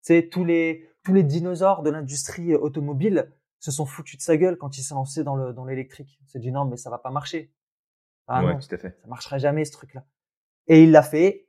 [0.02, 4.58] C'est tous les tous les dinosaures de l'industrie automobile se sont foutus de sa gueule
[4.58, 6.17] quand il s'est lancé dans le dans l'électrique.
[6.21, 7.54] Il s'est dit non mais ça va pas marcher.
[8.28, 8.98] Ah ouais, tout à fait.
[9.02, 10.04] Ça marcherait jamais ce truc-là.
[10.67, 11.48] Et il l'a fait.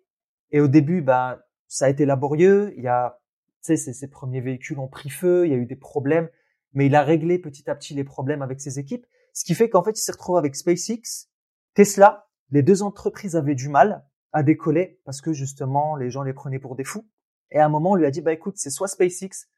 [0.51, 2.75] Et au début, bah ça a été laborieux.
[2.77, 3.19] Il y a
[3.67, 6.29] sais, ses, premiers véhicules ont pris feu, il y a eu des problèmes,
[6.73, 9.69] mais il a réglé petit à petit les problèmes avec ses équipes, ce qui fait
[9.69, 11.29] qu'en fait, il s'est retrouvé avec SpaceX,
[11.75, 16.33] Tesla, les deux entreprises avaient du mal à décoller parce que justement, les gens les
[16.33, 17.07] prenaient pour des fous.
[17.51, 19.49] Et à un moment, on lui a dit, bah écoute, c'est soit SpaceX,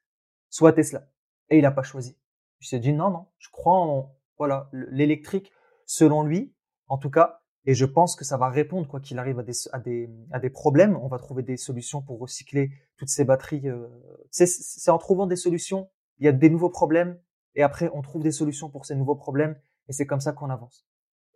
[0.51, 1.09] soit Tesla.
[1.51, 2.19] Et il n'a pas choisi.
[2.61, 5.53] Il s'est dit, non, non, je crois en, voilà, l'électrique,
[5.87, 6.55] selon lui,
[6.89, 9.53] en tout cas, et je pense que ça va répondre, quoi qu'il arrive, à des,
[9.73, 10.97] à, des, à des problèmes.
[10.97, 13.69] On va trouver des solutions pour recycler toutes ces batteries.
[13.69, 13.87] Euh,
[14.31, 17.21] c'est en trouvant des solutions, il y a des nouveaux problèmes,
[17.55, 19.55] et après on trouve des solutions pour ces nouveaux problèmes,
[19.87, 20.87] et c'est comme ça qu'on avance.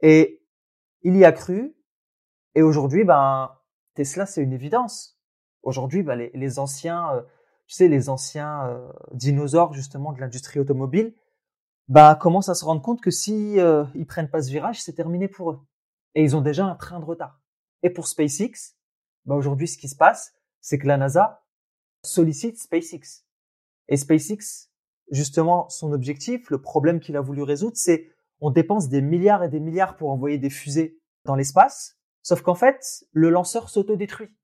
[0.01, 0.42] Et
[1.03, 1.77] il y a cru,
[2.55, 3.51] et aujourd'hui, ben
[3.92, 5.21] Tesla, c'est une évidence.
[5.62, 7.21] Aujourd'hui, ben, les, les, anciens, euh,
[7.66, 11.14] tu sais, les anciens euh, dinosaures justement de l'industrie automobile,
[11.88, 13.57] ben commencent à se rendre compte que si
[13.95, 15.61] ils prennent pas ce virage, c'est terminé pour eux
[16.14, 17.40] et ils ont déjà un train de retard.
[17.83, 18.77] Et pour SpaceX,
[19.25, 21.44] bah aujourd'hui, ce qui se passe, c'est que la NASA
[22.05, 23.25] sollicite SpaceX.
[23.88, 24.70] Et SpaceX,
[25.11, 29.48] justement, son objectif, le problème qu'il a voulu résoudre, c'est on dépense des milliards et
[29.48, 34.35] des milliards pour envoyer des fusées dans l'espace, sauf qu'en fait, le lanceur s'autodétruit.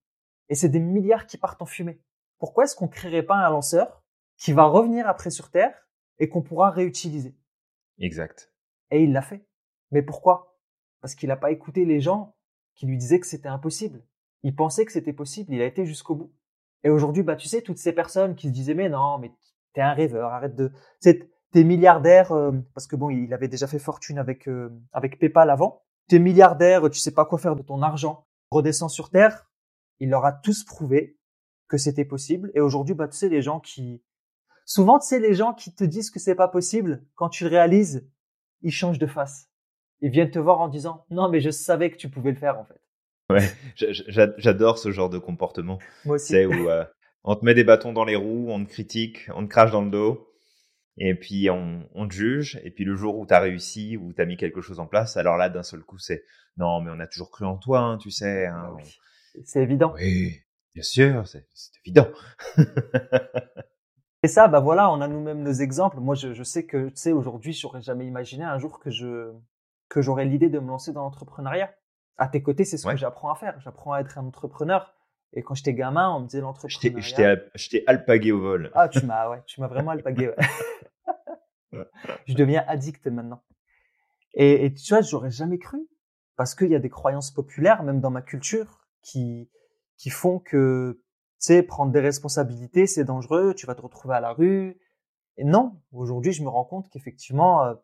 [0.48, 2.00] Et c'est des milliards qui partent en fumée.
[2.38, 4.04] Pourquoi est-ce qu'on créerait pas un lanceur
[4.36, 7.36] qui va revenir après sur Terre et qu'on pourra réutiliser?
[7.98, 8.52] Exact.
[8.90, 9.44] Et il l'a fait.
[9.90, 10.47] Mais pourquoi?
[11.00, 12.34] Parce qu'il n'a pas écouté les gens
[12.74, 14.02] qui lui disaient que c'était impossible.
[14.42, 16.32] Il pensait que c'était possible, il a été jusqu'au bout.
[16.84, 19.32] Et aujourd'hui, bah, tu sais, toutes ces personnes qui se disaient, mais non, mais
[19.72, 23.78] t'es un rêveur, arrête de, t'es milliardaire, euh, parce que bon, il avait déjà fait
[23.78, 25.82] fortune avec, euh, avec PayPal avant.
[26.08, 28.26] T'es milliardaire, tu sais pas quoi faire de ton argent.
[28.50, 29.50] Redescends sur Terre.
[29.98, 31.18] Il leur a tous prouvé
[31.66, 32.50] que c'était possible.
[32.54, 34.02] Et aujourd'hui, bah, tu sais, les gens qui,
[34.64, 37.50] souvent, tu sais, les gens qui te disent que c'est pas possible, quand tu le
[37.50, 38.08] réalises,
[38.62, 39.50] ils changent de face
[40.00, 42.58] ils viennent te voir en disant non mais je savais que tu pouvais le faire
[42.58, 42.80] en fait.
[43.30, 43.46] Ouais,
[44.38, 45.78] j'adore ce genre de comportement.
[46.06, 46.28] Moi aussi.
[46.28, 46.84] C'est où euh,
[47.24, 49.82] on te met des bâtons dans les roues, on te critique, on te crache dans
[49.82, 50.32] le dos,
[50.96, 52.58] et puis on, on te juge.
[52.64, 54.86] Et puis le jour où tu as réussi, où tu as mis quelque chose en
[54.86, 56.24] place, alors là d'un seul coup c'est
[56.56, 58.46] non mais on a toujours cru en toi, hein, tu sais.
[58.46, 58.82] Hein, bah
[59.44, 59.92] C'est évident.
[59.96, 60.40] Oui,
[60.74, 61.44] bien sûr, c'est
[61.84, 62.08] évident.
[64.24, 66.00] Et ça, bah voilà, on a nous-mêmes nos exemples.
[66.00, 69.30] Moi, je, je sais que, tu sais, aujourd'hui, j'aurais jamais imaginé un jour que je,
[69.88, 71.72] que j'aurais l'idée de me lancer dans l'entrepreneuriat.
[72.16, 73.58] À tes côtés, c'est ce que j'apprends à faire.
[73.60, 74.94] J'apprends à être un entrepreneur.
[75.34, 77.36] Et quand j'étais gamin, on me disait l'entrepreneuriat.
[77.54, 78.70] Je t'ai alpagué au vol.
[78.74, 80.32] Ah, tu m'as, ouais, tu m'as vraiment alpagué.
[81.72, 81.84] Ouais.
[82.26, 83.42] je deviens addict maintenant.
[84.34, 85.78] Et, et tu vois, j'aurais jamais cru
[86.36, 89.50] parce qu'il y a des croyances populaires, même dans ma culture, qui
[89.98, 91.02] qui font que
[91.40, 93.52] tu sais prendre des responsabilités, c'est dangereux.
[93.54, 94.78] Tu vas te retrouver à la rue.
[95.36, 97.74] Et non, aujourd'hui, je me rends compte qu'effectivement, euh,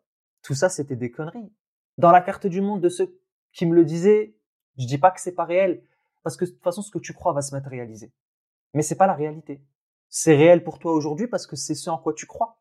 [0.41, 1.51] tout ça, c'était des conneries
[1.97, 3.19] dans la carte du monde de ceux
[3.53, 4.35] qui me le disaient,
[4.77, 5.83] je dis pas que c'est pas réel,
[6.23, 8.11] parce que de toute façon, ce que tu crois va se matérialiser.
[8.73, 9.61] Mais c'est pas la réalité.
[10.09, 12.59] C'est réel pour toi aujourd'hui parce que c'est ce en quoi tu crois.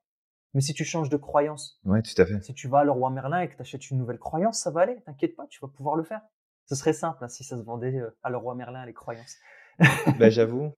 [0.55, 2.40] Mais si tu changes de croyance, Ouais, tout à fait.
[2.42, 4.83] si tu vas à roi Merlin et que tu achètes une nouvelle croyance, ça va
[4.83, 6.20] aller, t'inquiète pas, tu vas pouvoir le faire.
[6.66, 9.37] Ce serait simple hein, si ça se vendait euh, à roi Merlin les croyances.
[10.18, 10.73] bah, j'avoue.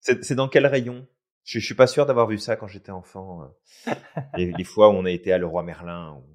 [0.00, 1.06] C'est dans quel rayon?
[1.44, 3.42] Je, je suis pas sûr d'avoir vu ça quand j'étais enfant.
[3.86, 3.94] euh.
[4.36, 6.33] les, les fois où on a été à Leroy Merlin, ou, ou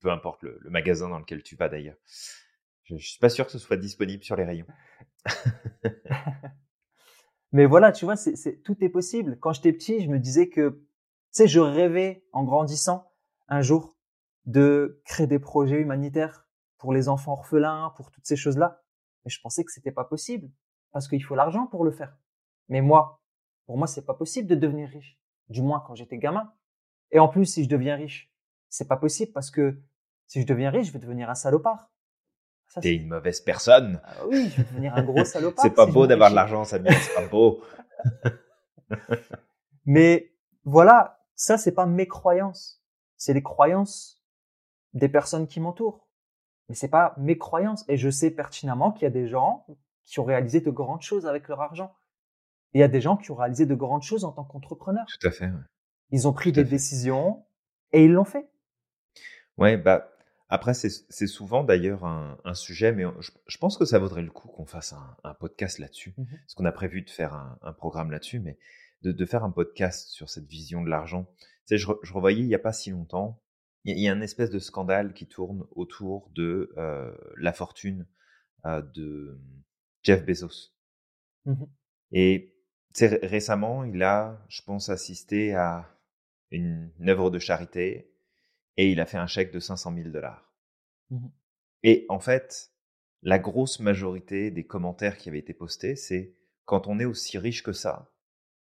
[0.00, 1.96] peu importe le, magasin dans lequel tu vas d'ailleurs.
[2.84, 4.66] Je, je suis pas sûr que ce soit disponible sur les rayons.
[7.52, 8.14] Mais voilà, tu vois,
[8.64, 9.38] tout est possible.
[9.40, 10.86] Quand j'étais petit, je me disais que, tu
[11.32, 13.10] sais, je rêvais en grandissant
[13.48, 13.96] un jour
[14.46, 16.46] de créer des projets humanitaires
[16.78, 18.82] pour les enfants orphelins, pour toutes ces choses-là.
[19.24, 20.50] Mais je pensais que c'était pas possible
[20.92, 22.16] parce qu'il faut l'argent pour le faire.
[22.68, 23.20] Mais moi,
[23.66, 25.18] pour moi, c'est pas possible de devenir riche.
[25.48, 26.52] Du moins quand j'étais gamin.
[27.10, 28.29] Et en plus, si je deviens riche,
[28.70, 29.78] c'est pas possible parce que
[30.26, 31.90] si je deviens riche, je vais devenir un salopard.
[32.80, 34.00] T'es une mauvaise personne.
[34.04, 35.64] Ah oui, je vais devenir un gros salopard.
[35.64, 36.92] C'est pas si beau d'avoir de l'argent, Samir.
[36.92, 37.60] C'est pas beau.
[39.84, 40.32] Mais
[40.64, 42.82] voilà, ça c'est pas mes croyances,
[43.16, 44.22] c'est les croyances
[44.94, 46.06] des personnes qui m'entourent.
[46.68, 47.84] Mais c'est pas mes croyances.
[47.88, 49.66] Et je sais pertinemment qu'il y a des gens
[50.04, 51.92] qui ont réalisé de grandes choses avec leur argent.
[52.72, 55.06] Et il y a des gens qui ont réalisé de grandes choses en tant qu'entrepreneurs.
[55.20, 55.46] Tout à fait.
[55.46, 55.64] ouais.
[56.10, 57.44] Ils ont pris Tout des décisions
[57.92, 58.48] et ils l'ont fait.
[59.60, 60.10] Ouais, bah
[60.48, 64.30] après c'est souvent d'ailleurs un, un sujet, mais je, je pense que ça vaudrait le
[64.32, 66.26] coup qu'on fasse un, un podcast là-dessus, Mhm.
[66.28, 68.58] parce qu'on a prévu de faire un, un programme là-dessus, mais
[69.02, 71.26] de, de faire un podcast sur cette vision de l'argent.
[71.38, 73.40] Tu sais, je, je revoyais il y a pas si longtemps,
[73.84, 77.14] il y, a- il y a un espèce de scandale qui tourne autour de euh,
[77.36, 78.06] la fortune
[78.66, 79.40] euh, de
[80.02, 80.72] Jeff Bezos.
[81.44, 81.68] Mhm.
[82.12, 82.54] Et
[82.98, 85.96] ré- récemment, il a, je pense, assisté à
[86.50, 88.09] une, une œuvre de charité
[88.76, 90.52] et il a fait un chèque de 500 000 dollars.
[91.10, 91.30] Mhm.
[91.82, 92.72] Et en fait,
[93.22, 97.62] la grosse majorité des commentaires qui avaient été postés, c'est quand on est aussi riche
[97.62, 98.12] que ça,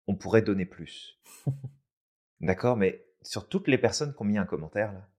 [0.07, 1.19] on pourrait donner plus.
[2.39, 5.09] D'accord Mais sur toutes les personnes qui ont mis un commentaire, là,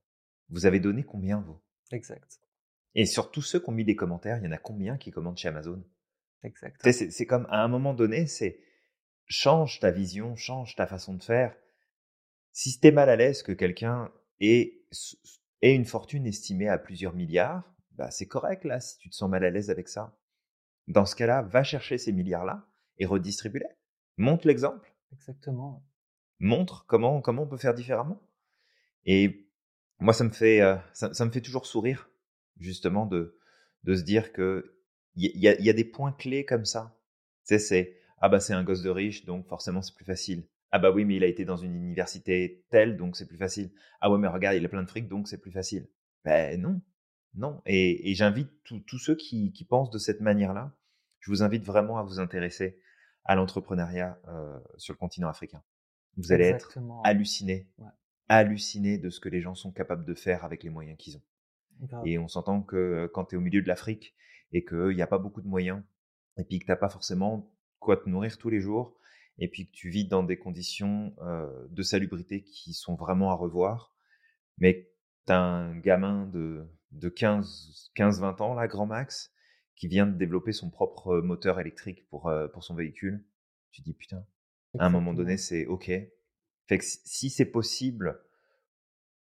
[0.49, 1.61] vous avez donné combien, vous?
[1.91, 2.39] Exact.
[2.95, 5.11] Et sur tous ceux qui ont mis des commentaires, il y en a combien qui
[5.11, 5.83] commandent chez Amazon?
[6.43, 6.81] Exact.
[6.91, 8.59] C'est comme à un moment donné, c'est
[9.27, 11.55] change ta vision, change ta façon de faire.
[12.51, 14.11] Si t'es mal à l'aise que quelqu'un
[14.41, 19.29] ait une fortune estimée à plusieurs milliards, bah c'est correct là, si tu te sens
[19.29, 20.17] mal à l'aise avec ça.
[20.87, 23.67] Dans ce cas-là, va chercher ces milliards-là et redistribue-les.
[24.17, 24.93] Montre l'exemple.
[25.13, 25.85] Exactement.
[26.39, 28.21] Montre comment, comment on peut faire différemment.
[29.05, 29.47] Et
[29.99, 32.09] moi, ça me fait, euh, ça, ça me fait toujours sourire,
[32.57, 33.37] justement, de,
[33.83, 34.77] de se dire que
[35.15, 36.97] il y, y a des points clés comme ça.
[37.45, 40.47] Tu sais, c'est ah bah c'est un gosse de riche, donc forcément c'est plus facile.
[40.71, 43.71] Ah bah oui, mais il a été dans une université telle, donc c'est plus facile.
[43.99, 45.87] Ah ouais, mais regarde, il a plein de fric, donc c'est plus facile.
[46.23, 46.81] Ben non,
[47.35, 47.61] non.
[47.65, 50.73] Et, et j'invite tous ceux qui, qui pensent de cette manière-là,
[51.19, 52.79] je vous invite vraiment à vous intéresser
[53.25, 55.61] à l'entrepreneuriat euh, sur le continent africain.
[56.17, 57.89] Vous allez être halluciné, Ouais.
[58.29, 61.21] halluciné de ce que les gens sont capables de faire avec les moyens qu'ils ont.
[61.81, 62.05] Grave.
[62.05, 64.15] Et on s'entend que euh, quand tu es au milieu de l'Afrique
[64.51, 65.81] et qu'il n'y a pas beaucoup de moyens,
[66.37, 68.97] et puis que tu n'as pas forcément quoi te nourrir tous les jours,
[69.41, 73.35] et puis que tu vis dans des conditions euh, de salubrité qui sont vraiment à
[73.35, 73.93] revoir,
[74.59, 74.89] mais
[75.27, 79.33] tu as un gamin de, de 15, 15-20 ans, là, grand max,
[79.75, 83.25] qui vient de développer son propre moteur électrique pour, euh, pour son véhicule,
[83.71, 84.25] tu te dis putain,
[84.77, 85.87] à un moment donné, c'est OK.
[86.67, 88.21] Fait que si- c'est possible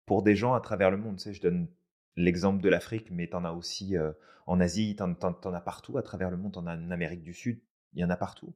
[0.07, 1.67] pour des gens à travers le monde, tu sais, je donne
[2.15, 4.11] l'exemple de l'Afrique, mais t'en as aussi euh,
[4.47, 7.33] en Asie, t'en, t'en as partout à travers le monde, t'en as en Amérique du
[7.33, 7.61] Sud,
[7.93, 8.55] il y en a partout.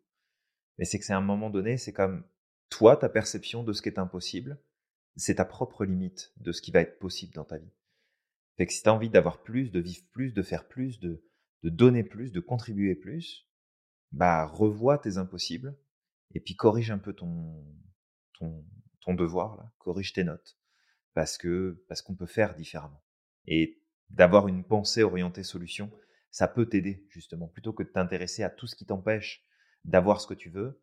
[0.77, 2.23] Mais c'est que c'est à un moment donné, c'est comme
[2.69, 4.59] toi, ta perception de ce qui est impossible,
[5.15, 7.71] c'est ta propre limite de ce qui va être possible dans ta vie.
[8.57, 11.23] Fait que si t'as envie d'avoir plus, de vivre plus, de faire plus, de,
[11.63, 13.47] de donner plus, de contribuer plus,
[14.11, 15.77] bah revois tes impossibles
[16.33, 17.65] et puis corrige un peu ton
[18.33, 18.65] ton,
[19.01, 20.57] ton devoir là, corrige tes notes
[21.13, 23.03] parce que parce qu'on peut faire différemment.
[23.47, 25.91] Et d'avoir une pensée orientée solution,
[26.29, 27.47] ça peut t'aider justement.
[27.47, 29.45] Plutôt que de t'intéresser à tout ce qui t'empêche
[29.85, 30.81] d'avoir ce que tu veux,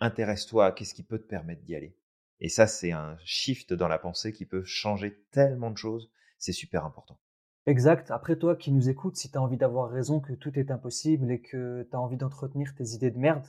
[0.00, 1.96] intéresse-toi à qu'est-ce qui peut te permettre d'y aller.
[2.40, 6.52] Et ça c'est un shift dans la pensée qui peut changer tellement de choses, c'est
[6.52, 7.18] super important.
[7.66, 8.10] Exact.
[8.10, 11.30] Après toi qui nous écoutes, si tu as envie d'avoir raison que tout est impossible
[11.30, 13.46] et que tu as envie d'entretenir tes idées de merde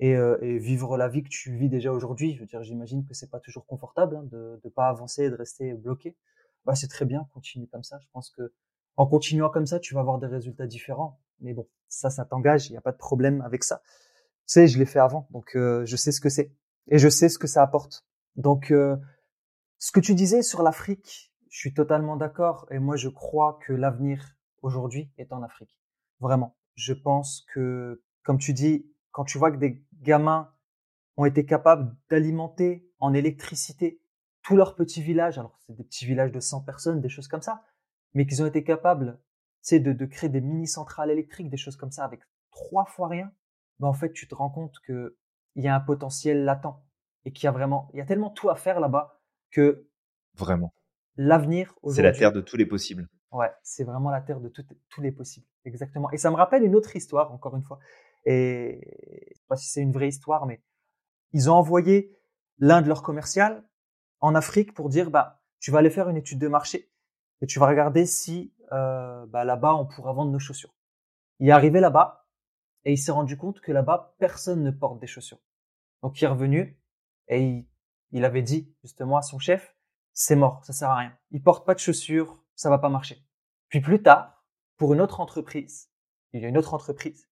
[0.00, 3.06] et, euh, et vivre la vie que tu vis déjà aujourd'hui, je veux dire, j'imagine
[3.06, 6.16] que c'est pas toujours confortable hein, de ne pas avancer et de rester bloqué.
[6.64, 7.98] Bah, c'est très bien, continue comme ça.
[8.00, 8.52] Je pense que
[8.96, 11.20] en continuant comme ça, tu vas avoir des résultats différents.
[11.40, 13.82] Mais bon, ça, ça t'engage, il n'y a pas de problème avec ça.
[14.46, 16.52] Sais, je l'ai fait avant, donc euh, je sais ce que c'est
[16.88, 18.06] et je sais ce que ça apporte.
[18.36, 18.96] Donc, euh,
[19.78, 23.72] ce que tu disais sur l'Afrique, je suis totalement d'accord et moi je crois que
[23.72, 25.78] l'avenir aujourd'hui est en Afrique.
[26.20, 26.56] Vraiment.
[26.74, 30.52] Je pense que, comme tu dis, quand tu vois que des gamins
[31.16, 34.00] ont été capables d'alimenter en électricité
[34.42, 37.42] tous leurs petits villages, alors c'est des petits villages de 100 personnes, des choses comme
[37.42, 37.64] ça,
[38.14, 39.18] mais qu'ils ont été capables
[39.72, 43.32] de, de créer des mini-centrales électriques, des choses comme ça, avec trois fois rien,
[43.78, 45.12] ben en fait, tu te rends compte qu'il
[45.56, 46.82] y a un potentiel latent
[47.24, 49.88] et qu'il y a vraiment, il y a tellement tout à faire là-bas que
[50.34, 50.72] vraiment
[51.16, 53.08] l'avenir C'est la terre de tous les possibles.
[53.32, 54.48] Ouais, c'est vraiment la terre de
[54.88, 55.46] tous les possibles.
[55.64, 56.10] Exactement.
[56.12, 57.78] Et ça me rappelle une autre histoire, encore une fois.
[58.24, 58.80] Et
[59.30, 60.62] je sais pas si c'est une vraie histoire, mais
[61.32, 62.16] ils ont envoyé
[62.58, 63.64] l'un de leurs commerciales
[64.20, 66.90] en Afrique pour dire, bah, tu vas aller faire une étude de marché
[67.40, 70.74] et tu vas regarder si euh, bah, là-bas on pourra vendre nos chaussures.
[71.38, 72.25] Il est arrivé là-bas
[72.86, 75.40] et il s'est rendu compte que là-bas personne ne porte des chaussures.
[76.02, 76.80] Donc il est revenu
[77.26, 77.66] et
[78.12, 79.74] il, avait dit justement à son chef,
[80.12, 81.18] c'est mort, ça sert à rien.
[81.32, 83.26] Il porte pas de chaussures, ça va pas marcher.
[83.68, 84.46] Puis plus tard,
[84.76, 85.90] pour une autre entreprise,
[86.32, 87.28] il y a une autre entreprise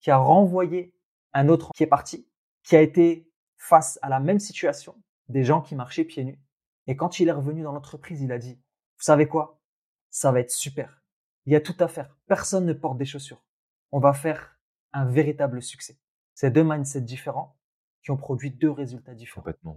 [0.00, 0.92] qui a renvoyé
[1.34, 2.28] un autre qui est parti,
[2.64, 6.42] qui a été face à la même situation, des gens qui marchaient pieds nus.
[6.88, 9.60] Et quand il est revenu dans l'entreprise, il a dit, vous savez quoi?
[10.10, 11.00] Ça va être super.
[11.44, 12.16] Il y a tout à faire.
[12.26, 13.44] Personne ne porte des chaussures.
[13.92, 14.55] On va faire
[14.96, 15.98] un véritable succès.
[16.34, 17.56] C'est deux mindsets différents
[18.02, 19.42] qui ont produit deux résultats différents.
[19.42, 19.76] Complètement,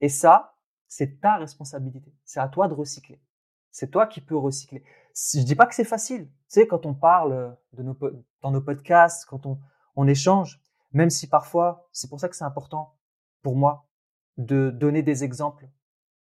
[0.00, 0.56] Et ça,
[0.88, 2.12] c'est ta responsabilité.
[2.24, 3.20] C'est à toi de recycler.
[3.70, 4.84] C'est toi qui peux recycler.
[5.14, 6.26] Je dis pas que c'est facile.
[6.26, 7.96] Tu sais, quand on parle de nos,
[8.42, 9.58] dans nos podcasts, quand on,
[9.96, 10.60] on échange,
[10.92, 12.96] même si parfois, c'est pour ça que c'est important
[13.42, 13.88] pour moi
[14.36, 15.68] de donner des exemples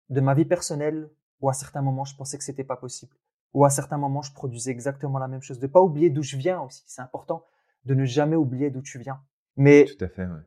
[0.09, 3.15] de ma vie personnelle où à certains moments je pensais que c'était pas possible,
[3.53, 6.37] ou à certains moments je produisais exactement la même chose, de pas oublier d'où je
[6.37, 6.83] viens aussi.
[6.85, 7.45] C'est important
[7.85, 9.23] de ne jamais oublier d'où tu viens.
[9.57, 10.25] Mais tout à fait.
[10.25, 10.41] Ouais.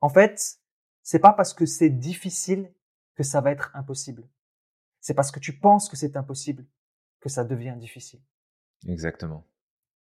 [0.00, 0.58] En fait,
[1.02, 2.72] c'est pas parce que c'est difficile
[3.14, 4.28] que ça va être impossible.
[5.00, 6.66] C'est parce que tu penses que c'est impossible
[7.20, 8.20] que ça devient difficile.
[8.86, 9.46] Exactement.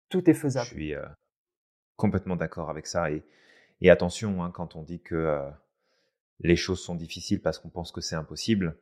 [0.10, 0.68] Tout est faisable.
[0.68, 1.06] Je suis euh,
[1.96, 3.12] complètement d'accord avec ça.
[3.12, 3.24] Et,
[3.82, 5.50] et attention, hein, quand on dit que euh,
[6.40, 8.78] les choses sont difficiles parce qu'on pense que c'est impossible,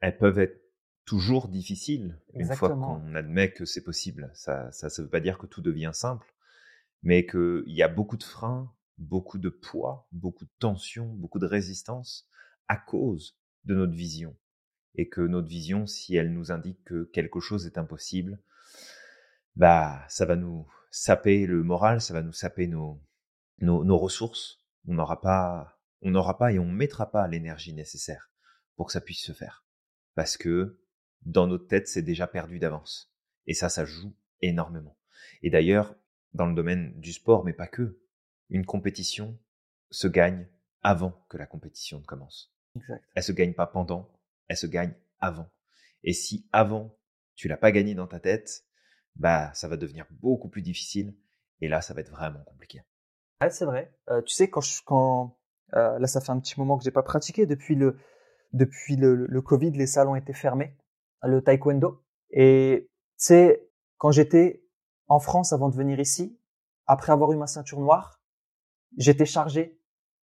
[0.00, 0.60] elles peuvent être
[1.04, 4.30] toujours difficiles une fois qu'on admet que c'est possible.
[4.34, 6.34] Ça ne veut pas dire que tout devient simple,
[7.02, 11.46] mais qu'il y a beaucoup de freins, beaucoup de poids, beaucoup de tensions, beaucoup de
[11.46, 12.28] résistance
[12.68, 14.36] à cause de notre vision
[14.96, 18.40] et que notre vision, si elle nous indique que quelque chose est impossible,
[19.54, 23.00] bah, ça va nous saper le moral, ça va nous saper nos,
[23.60, 24.62] nos, ressources.
[24.86, 28.30] On n'aura pas, on n'aura pas et on mettra pas l'énergie nécessaire
[28.76, 29.64] pour que ça puisse se faire.
[30.14, 30.80] Parce que
[31.22, 33.12] dans notre tête, c'est déjà perdu d'avance.
[33.46, 34.96] Et ça, ça joue énormément.
[35.42, 35.94] Et d'ailleurs,
[36.36, 38.00] dans le domaine du sport, mais pas que,
[38.50, 39.38] une compétition
[39.90, 40.46] se gagne
[40.82, 42.54] avant que la compétition ne commence.
[42.76, 43.02] Exact.
[43.14, 44.12] Elle se gagne pas pendant,
[44.48, 45.50] elle se gagne avant.
[46.04, 46.96] Et si avant,
[47.34, 48.64] tu l'as pas gagné dans ta tête,
[49.16, 51.16] bah, ça va devenir beaucoup plus difficile.
[51.60, 52.82] Et là, ça va être vraiment compliqué.
[53.40, 53.92] Ouais, c'est vrai.
[54.10, 55.38] Euh, tu sais, quand, je, quand
[55.74, 57.98] euh, là, ça fait un petit moment que j'ai pas pratiqué depuis le
[58.52, 60.76] depuis le, le, Covid, les salles ont été fermés,
[61.22, 62.02] le taekwondo.
[62.30, 63.68] Et sais,
[63.98, 64.65] quand j'étais
[65.08, 66.38] en France avant de venir ici,
[66.86, 68.20] après avoir eu ma ceinture noire,
[68.96, 69.78] j'étais chargé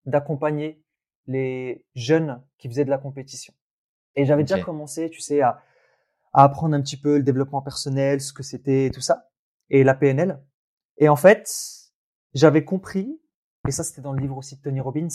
[0.06, 0.82] d'accompagner
[1.26, 3.54] les jeunes qui faisaient de la compétition.
[4.16, 5.62] Et j'avais déjà commencé, tu sais, à,
[6.32, 9.30] à, apprendre un petit peu le développement personnel, ce que c'était, tout ça,
[9.70, 10.42] et la PNL.
[10.98, 11.50] Et en fait,
[12.34, 13.20] j'avais compris,
[13.66, 15.08] et ça c'était dans le livre aussi de Tony Robbins,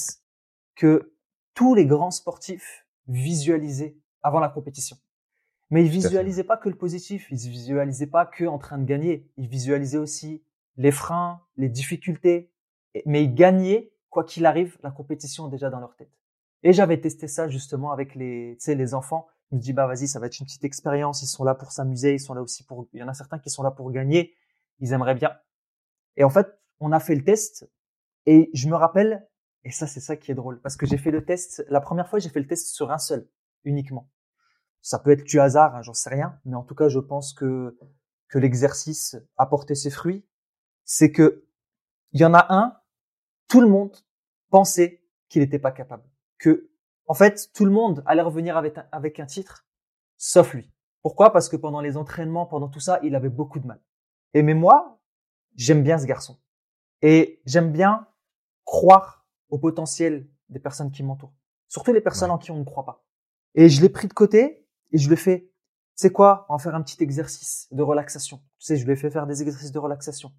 [0.76, 1.14] que
[1.54, 4.98] tous les grands sportifs visualisaient avant la compétition.
[5.70, 9.30] Mais ils visualisaient pas que le positif, ils visualisaient pas que en train de gagner,
[9.38, 10.44] ils visualisaient aussi
[10.78, 12.52] les freins, les difficultés,
[13.06, 16.12] mais ils gagnaient quoi qu'il arrive la compétition déjà dans leur tête.
[16.64, 19.28] Et j'avais testé ça justement avec les, tu sais, les enfants.
[19.52, 21.22] Je me dis bah vas-y, ça va être une petite expérience.
[21.22, 22.88] Ils sont là pour s'amuser, ils sont là aussi pour.
[22.94, 24.34] Il y en a certains qui sont là pour gagner.
[24.80, 25.32] Ils aimeraient bien.
[26.18, 26.48] Et en fait,
[26.80, 27.70] on a fait le test
[28.26, 29.28] et je me rappelle.
[29.66, 31.66] Et ça, c'est ça qui est drôle parce que j'ai fait le test.
[31.70, 33.28] La première fois, j'ai fait le test sur un seul
[33.66, 34.10] uniquement.
[34.82, 37.34] Ça peut être du hasard, hein, j'en sais rien, mais en tout cas, je pense
[37.34, 37.78] que
[38.30, 40.26] que l'exercice a porté ses fruits.
[40.86, 41.46] C'est que
[42.12, 42.80] il y en a un,
[43.48, 43.96] tout le monde
[44.50, 46.04] pensait qu'il n'était pas capable
[46.38, 46.72] que,
[47.08, 49.68] en fait, tout le monde allait revenir avec un, avec un titre,
[50.18, 50.72] sauf lui.
[51.02, 51.32] Pourquoi?
[51.32, 53.82] Parce que pendant les entraînements, pendant tout ça, il avait beaucoup de mal.
[54.34, 55.00] Et mais moi,
[55.56, 56.40] j'aime bien ce garçon.
[57.02, 58.08] Et j'aime bien
[58.66, 61.34] croire au potentiel des personnes qui m'entourent.
[61.68, 63.06] Surtout les personnes en qui on ne croit pas.
[63.56, 65.50] Et je l'ai pris de côté et je le fais.
[65.96, 68.38] C'est quoi On va faire un petit exercice de relaxation.
[68.60, 70.32] Tu sais, je lui ai fait faire des exercices de relaxation.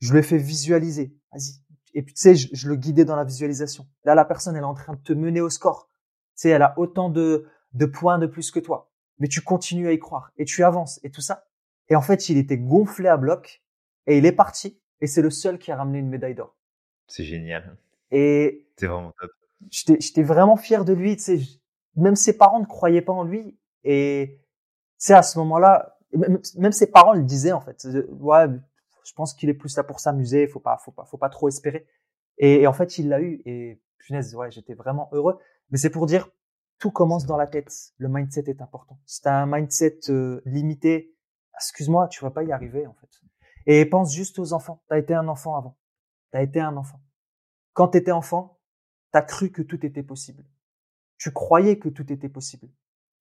[0.00, 1.16] Je lui ai fait visualiser.
[1.32, 1.60] Vas-y,
[1.94, 3.86] et puis tu sais, je, le guidais dans la visualisation.
[4.04, 5.88] Là, la personne, elle est en train de te mener au score.
[6.36, 8.90] Tu sais, elle a autant de, de points de plus que toi.
[9.18, 11.46] Mais tu continues à y croire et tu avances et tout ça.
[11.88, 13.62] Et en fait, il était gonflé à bloc
[14.06, 14.80] et il est parti.
[15.00, 16.56] Et c'est le seul qui a ramené une médaille d'or.
[17.06, 17.76] C'est génial.
[18.10, 19.30] Et c'est vraiment top.
[19.70, 21.16] J'étais vraiment fier de lui.
[21.16, 21.40] Tu sais,
[21.96, 23.58] même ses parents ne croyaient pas en lui.
[23.84, 24.40] Et
[24.96, 27.86] c'est à ce moment-là, même, ses parents le disaient en fait.
[28.10, 28.46] Ouais,
[29.04, 30.46] je pense qu'il est plus là pour s'amuser.
[30.46, 31.86] Faut pas, faut pas, faut pas trop espérer.
[32.38, 33.42] Et, en fait, il l'a eu.
[33.44, 35.38] Et punaise, ouais, j'étais vraiment heureux.
[35.70, 36.28] Mais c'est pour dire,
[36.78, 37.72] tout commence dans la tête.
[37.98, 38.98] Le mindset est important.
[39.04, 41.14] Si t'as un mindset euh, limité,
[41.54, 43.08] excuse-moi, tu vas pas y arriver en fait.
[43.66, 44.82] Et pense juste aux enfants.
[44.88, 45.76] T'as été un enfant avant.
[46.30, 47.00] T'as été un enfant.
[47.74, 48.58] Quand t'étais enfant,
[49.12, 50.44] t'as cru que tout était possible.
[51.18, 52.68] Tu croyais que tout était possible.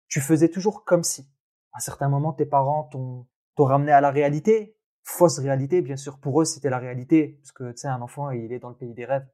[0.09, 1.29] Tu faisais toujours comme si.
[1.73, 4.77] À certains moments, tes parents t'ont ramené à la réalité.
[5.03, 6.19] Fausse réalité, bien sûr.
[6.19, 7.39] Pour eux, c'était la réalité.
[7.41, 9.27] Parce que, tu sais, un enfant, il est dans le pays des rêves.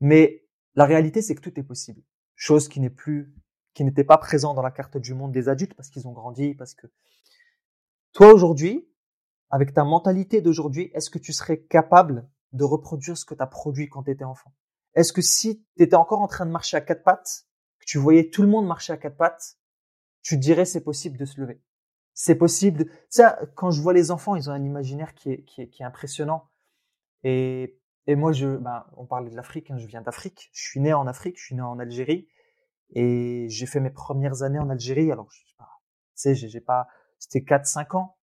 [0.00, 0.44] Mais
[0.74, 2.02] la réalité, c'est que tout est possible.
[2.34, 3.34] Chose qui n'est plus,
[3.74, 6.54] qui n'était pas présent dans la carte du monde des adultes parce qu'ils ont grandi,
[6.54, 6.86] parce que
[8.12, 8.88] toi aujourd'hui,
[9.50, 13.46] avec ta mentalité d'aujourd'hui, est-ce que tu serais capable de reproduire ce que tu as
[13.46, 14.52] produit quand tu étais enfant?
[14.94, 17.46] Est-ce que si tu étais encore en train de marcher à quatre pattes,
[17.78, 19.58] que tu voyais tout le monde marcher à quatre pattes,
[20.22, 21.60] tu dirais c'est possible de se lever
[22.14, 22.84] C'est possible.
[22.84, 22.90] De...
[23.08, 25.82] Ça, quand je vois les enfants, ils ont un imaginaire qui est, qui est, qui
[25.82, 26.48] est impressionnant.
[27.24, 30.50] Et, et moi, je, ben, on parlait de l'Afrique, hein, je viens d'Afrique.
[30.52, 32.28] Je suis né en Afrique, je suis né en Algérie.
[32.90, 35.12] Et j'ai fait mes premières années en Algérie.
[35.12, 35.68] Alors, je sais pas,
[36.16, 36.88] tu sais, j'ai pas,
[37.18, 38.16] c'était 4-5 ans.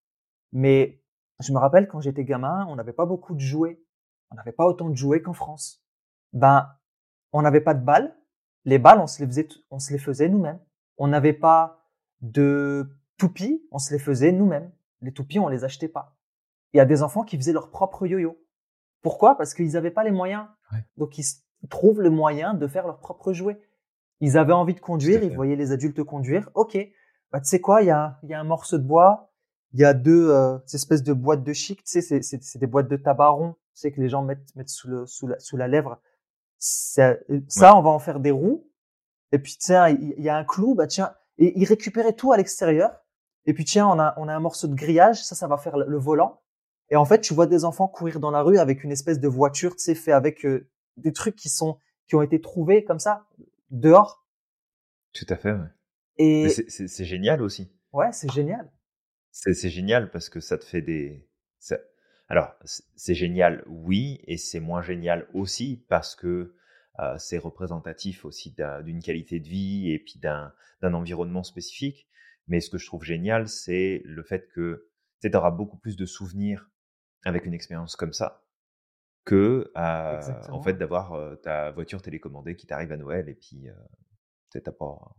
[0.51, 1.03] Mais
[1.39, 3.79] je me rappelle quand j'étais gamin, on n'avait pas beaucoup de jouets.
[4.31, 5.83] On n'avait pas autant de jouets qu'en France.
[6.33, 6.67] Ben,
[7.31, 8.17] on n'avait pas de balles.
[8.63, 10.59] Les balles, on se les faisait, on se les faisait nous-mêmes.
[10.97, 11.84] On n'avait pas
[12.22, 14.72] de toupies, on se les faisait nous-mêmes.
[15.01, 16.18] Les toupies, on les achetait pas.
[16.74, 18.38] Il y a des enfants qui faisaient leur propre yo-yo.
[19.01, 19.38] Pourquoi?
[19.38, 20.47] Parce qu'ils n'avaient pas les moyens.
[20.97, 21.26] Donc ils
[21.70, 23.59] trouvent le moyen de faire leur propre jouet.
[24.22, 26.49] Ils avaient envie de conduire, ils voyaient les adultes conduire.
[26.53, 26.78] Ok,
[27.32, 29.34] bah, tu sais quoi, il y a, y a un morceau de bois,
[29.74, 32.88] il y a deux euh, espèces de boîtes de chic, tu sais, c'est des boîtes
[32.88, 35.57] de tabac rond, tu sais que les gens mettent, mettent sous, le, sous, la, sous
[35.57, 35.99] la lèvre.
[36.59, 37.16] Ça,
[37.49, 38.70] ça on va en faire des roues.
[39.32, 42.38] Et puis tiens, il y, a un clou, bah tiens, et ils récupéraient tout à
[42.38, 42.91] l'extérieur.
[43.45, 45.77] Et puis tiens, on a, on a un morceau de grillage, ça, ça va faire
[45.77, 46.41] le, volant.
[46.89, 49.27] Et en fait, tu vois des enfants courir dans la rue avec une espèce de
[49.27, 50.67] voiture, tu sais, fait avec euh,
[50.97, 51.77] des trucs qui sont
[52.07, 53.25] qui ont été trouvés comme ça
[53.71, 54.27] dehors.
[55.13, 55.51] Tout à fait.
[55.51, 55.67] Ouais.
[56.17, 57.71] Et c'est génial aussi.
[57.93, 58.71] Ouais, c'est génial.
[59.31, 61.27] C'est génial parce que ça te fait des.
[62.27, 62.55] Alors,
[62.95, 66.55] c'est génial, oui, et c'est moins génial aussi parce que
[66.99, 72.07] euh, c'est représentatif aussi d'une qualité de vie et puis d'un environnement spécifique.
[72.47, 74.87] Mais ce que je trouve génial, c'est le fait que
[75.21, 76.69] tu auras beaucoup plus de souvenirs
[77.23, 78.45] avec une expérience comme ça
[79.25, 83.67] que euh, en fait d'avoir euh, ta voiture télécommandée qui t'arrive à Noël et puis
[83.67, 85.15] euh, pas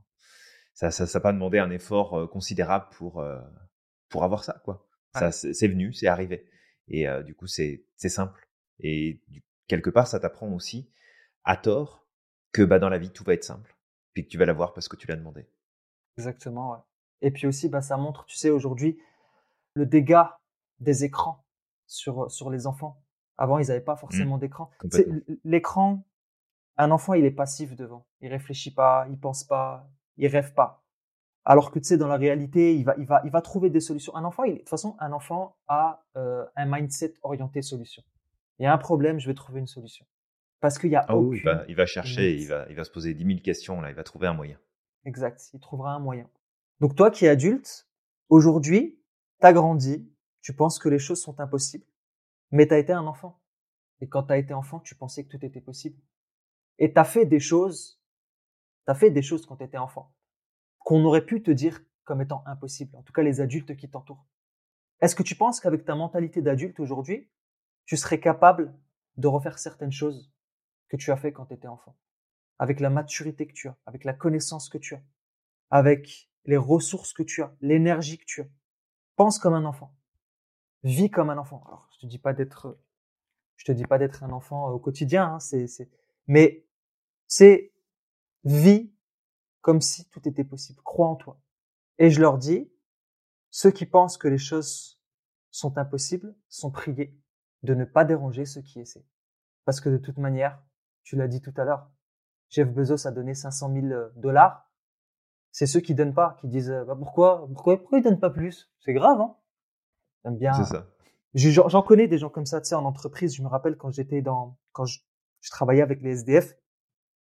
[0.73, 3.23] ça, ça, ça pas demandé un effort considérable pour
[4.09, 4.89] pour avoir ça quoi.
[5.13, 6.47] Ça c'est venu, c'est arrivé
[6.89, 8.49] et du coup c'est c'est simple
[8.79, 9.21] et
[9.67, 10.91] quelque part ça t'apprend aussi
[11.47, 12.07] à tort
[12.53, 13.75] que bah dans la vie tout va être simple
[14.13, 15.47] puis que tu vas l'avoir parce que tu l'as demandé.
[16.19, 16.73] Exactement.
[16.73, 16.79] Ouais.
[17.23, 18.99] Et puis aussi bah ça montre tu sais aujourd'hui
[19.73, 20.39] le dégât
[20.81, 21.47] des écrans
[21.87, 23.03] sur sur les enfants
[23.39, 23.99] avant, ils n'avaient pas mmh.
[23.99, 24.71] forcément d'écran.
[25.45, 26.05] L'écran,
[26.77, 28.07] un enfant, il est passif devant.
[28.21, 30.83] Il réfléchit pas, il pense pas, il rêve pas.
[31.45, 33.81] Alors que tu sais, dans la réalité, il va, il va, il va trouver des
[33.81, 34.15] solutions.
[34.17, 38.03] Un enfant, il, de toute façon, un enfant a euh, un mindset orienté solution.
[38.59, 40.07] Il y a un problème, je vais trouver une solution.
[40.61, 42.91] Parce qu'il y a ah il, va, il va chercher, il va, il va se
[42.91, 44.59] poser 10 000 questions, là, il va trouver un moyen.
[45.05, 46.29] Exact, il trouvera un moyen.
[46.81, 47.89] Donc toi qui es adulte,
[48.29, 48.99] aujourd'hui,
[49.41, 51.87] tu as grandi, tu penses que les choses sont impossibles.
[52.51, 53.41] Mais tu as été un enfant.
[54.01, 56.01] Et quand tu as été enfant, tu pensais que tout était possible.
[56.79, 58.01] Et tu as fait des choses,
[58.87, 60.15] tu as fait des choses quand tu étais enfant,
[60.79, 64.27] qu'on aurait pu te dire comme étant impossibles, en tout cas les adultes qui t'entourent.
[65.01, 67.29] Est-ce que tu penses qu'avec ta mentalité d'adulte aujourd'hui,
[67.85, 68.75] tu serais capable
[69.17, 70.33] de refaire certaines choses?
[70.89, 71.97] Que tu as fait quand tu étais enfant
[72.59, 75.03] Avec la maturité que tu as, avec la connaissance que tu as,
[75.71, 78.47] avec les ressources que tu as, l'énergie que tu as.
[79.17, 79.95] Pense comme un enfant.
[80.85, 81.63] Vis comme un enfant.
[81.67, 82.79] Alors, je te dis pas d'être,
[83.57, 85.67] je te dis pas d'être un enfant au quotidien, hein, c'est,
[86.27, 86.67] mais
[87.27, 87.73] c'est
[88.45, 88.93] vis
[89.61, 90.81] comme si tout était possible.
[90.83, 91.41] Crois en toi.
[91.99, 92.71] Et je leur dis,
[93.51, 95.01] ceux qui pensent que les choses
[95.51, 97.19] sont impossibles sont priés
[97.63, 99.07] de ne pas déranger ceux qui essaient.
[99.65, 100.63] Parce que de toute manière,
[101.07, 101.89] tu l'as dit tout à l'heure,
[102.51, 103.87] Jeff Bezos a donné 500 000
[104.17, 104.69] dollars.
[105.53, 108.71] C'est ceux qui donnent pas, qui disent bah pourquoi, pourquoi, pourquoi ils donnent pas plus?
[108.81, 109.37] C'est grave, hein
[110.25, 110.53] J'aime bien.
[110.53, 110.89] C'est ça.
[111.35, 113.37] J'en connais des gens comme ça, tu sais, en entreprise.
[113.37, 115.01] Je me rappelle quand j'étais dans, quand je,
[115.41, 116.57] je, travaillais avec les SDF,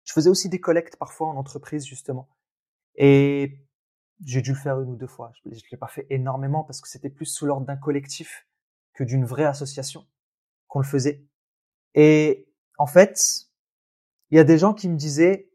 [0.03, 2.27] je faisais aussi des collectes parfois en entreprise justement.
[2.95, 3.65] Et
[4.25, 5.31] j'ai dû le faire une ou deux fois.
[5.43, 8.47] Je, ne l'ai pas fait énormément parce que c'était plus sous l'ordre d'un collectif
[8.93, 10.07] que d'une vraie association
[10.67, 11.23] qu'on le faisait.
[11.93, 13.48] Et en fait,
[14.31, 15.49] il y a des gens qui me disaient,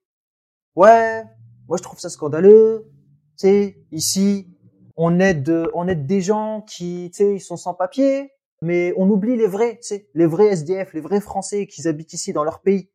[0.77, 1.23] ouais,
[1.69, 2.91] Moi, je trouve ça scandaleux.
[3.39, 4.49] Tu sais, ici,
[4.97, 8.31] on aide, on aide des gens qui, tu sais, ils sont sans papier,
[8.63, 12.13] mais on oublie les vrais, tu sais, les vrais SDF, les vrais Français qui habitent
[12.13, 12.91] ici dans leur pays.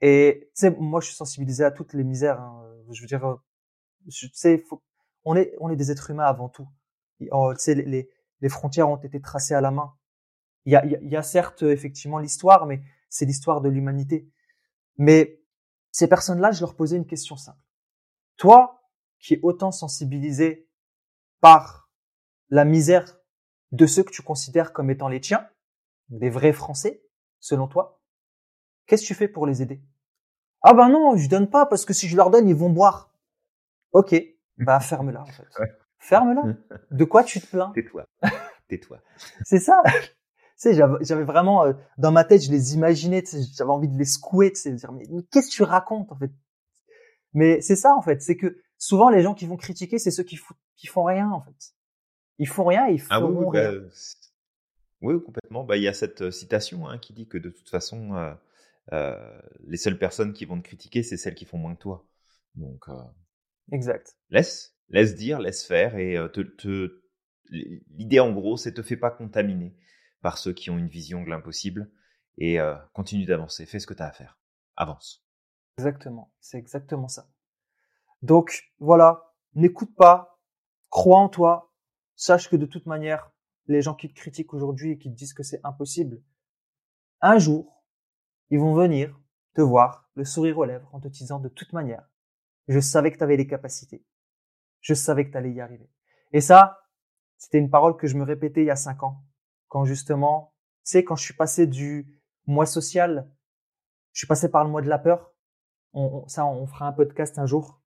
[0.00, 2.40] Et tu sais, moi, je suis sensibilisé à toutes les misères.
[2.40, 2.66] Hein.
[2.90, 3.38] Je veux dire,
[4.10, 4.64] tu sais,
[5.24, 6.68] on est, des êtres humains avant tout.
[7.30, 9.92] Oh, tu sais, les, frontières ont été tracées à la main.
[10.66, 14.28] Il y a certes effectivement l'histoire, mais c'est l'histoire de l'humanité.
[14.96, 15.42] Mais
[15.92, 17.62] ces personnes-là, je leur posais une question simple.
[18.36, 18.88] Toi,
[19.18, 20.68] qui es autant sensibilisé
[21.40, 21.90] par
[22.48, 23.04] la misère
[23.72, 25.48] de ceux que tu considères comme étant les tiens,
[26.08, 27.04] des vrais Français,
[27.38, 28.00] selon toi,
[28.86, 29.82] qu'est-ce que tu fais pour les aider?
[30.62, 33.14] Ah ben non, je donne pas parce que si je leur donne, ils vont boire.
[33.92, 34.14] Ok,
[34.58, 35.46] bah ferme-la en fait.
[35.98, 36.42] Ferme-la.
[36.90, 37.72] De quoi tu te plains?
[37.74, 38.04] Tais-toi.
[38.68, 39.00] Tais-toi.
[39.44, 39.82] C'est ça.
[40.60, 43.24] Tu sais, j'avais vraiment euh, dans ma tête, je les imaginais,
[43.56, 46.30] j'avais envie de les secouer, de dire mais, qu'est-ce que tu racontes en fait?
[47.32, 50.24] Mais c'est ça en fait, c'est que souvent les gens qui vont critiquer, c'est ceux
[50.24, 50.38] qui,
[50.76, 51.74] qui font rien en fait.
[52.38, 53.72] Ils font rien, ils font ah oui, rien.
[53.72, 53.86] Bah,
[55.02, 55.64] oui, complètement.
[55.64, 58.34] Bah, il y a cette euh, citation hein, qui dit que de toute façon, euh,
[58.92, 62.06] euh, les seules personnes qui vont te critiquer, c'est celles qui font moins que toi.
[62.54, 62.92] Donc, euh,
[63.72, 64.16] exact.
[64.28, 67.00] Laisse, laisse dire, laisse faire, et te, te...
[67.50, 69.74] l'idée en gros, c'est te fais pas contaminer
[70.20, 71.90] par ceux qui ont une vision de l'impossible,
[72.38, 72.58] et
[72.92, 73.66] continue d'avancer.
[73.66, 74.38] Fais ce que tu as à faire.
[74.76, 75.26] Avance.
[75.76, 76.32] Exactement.
[76.40, 77.28] C'est exactement ça.
[78.22, 80.38] Donc voilà, n'écoute pas,
[80.88, 81.72] crois en toi,
[82.16, 83.30] sache que de toute manière,
[83.66, 86.22] les gens qui te critiquent aujourd'hui et qui te disent que c'est impossible,
[87.20, 87.84] un jour,
[88.50, 89.18] ils vont venir
[89.54, 92.08] te voir, le sourire aux lèvres, en te disant de toute manière,
[92.68, 94.04] je savais que tu avais les capacités,
[94.80, 95.90] je savais que tu allais y arriver.
[96.32, 96.80] Et ça,
[97.36, 99.24] c'était une parole que je me répétais il y a cinq ans,
[99.70, 100.52] quand justement,
[100.84, 103.30] tu sais, quand je suis passé du mois social,
[104.12, 105.32] je suis passé par le mois de la peur.
[105.92, 107.80] On, ça, on fera un podcast un jour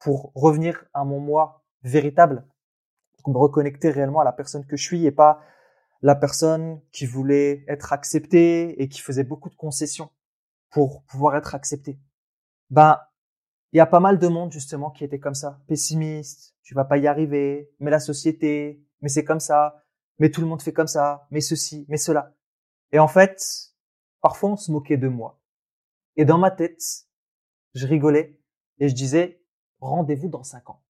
[0.00, 2.44] pour revenir à mon moi véritable,
[3.18, 5.40] pour me reconnecter réellement à la personne que je suis et pas
[6.00, 10.10] la personne qui voulait être acceptée et qui faisait beaucoup de concessions
[10.70, 12.00] pour pouvoir être acceptée.
[12.70, 12.98] Ben,
[13.72, 16.84] il y a pas mal de monde justement qui était comme ça, pessimiste, tu vas
[16.84, 19.81] pas y arriver, mais la société, mais c'est comme ça,
[20.18, 22.34] mais tout le monde fait comme ça, mais ceci, mais cela.
[22.92, 23.40] Et en fait,
[24.20, 25.40] parfois on se moquait de moi.
[26.16, 26.82] Et dans ma tête,
[27.74, 28.38] je rigolais
[28.78, 29.42] et je disais,
[29.80, 30.82] rendez-vous dans cinq ans.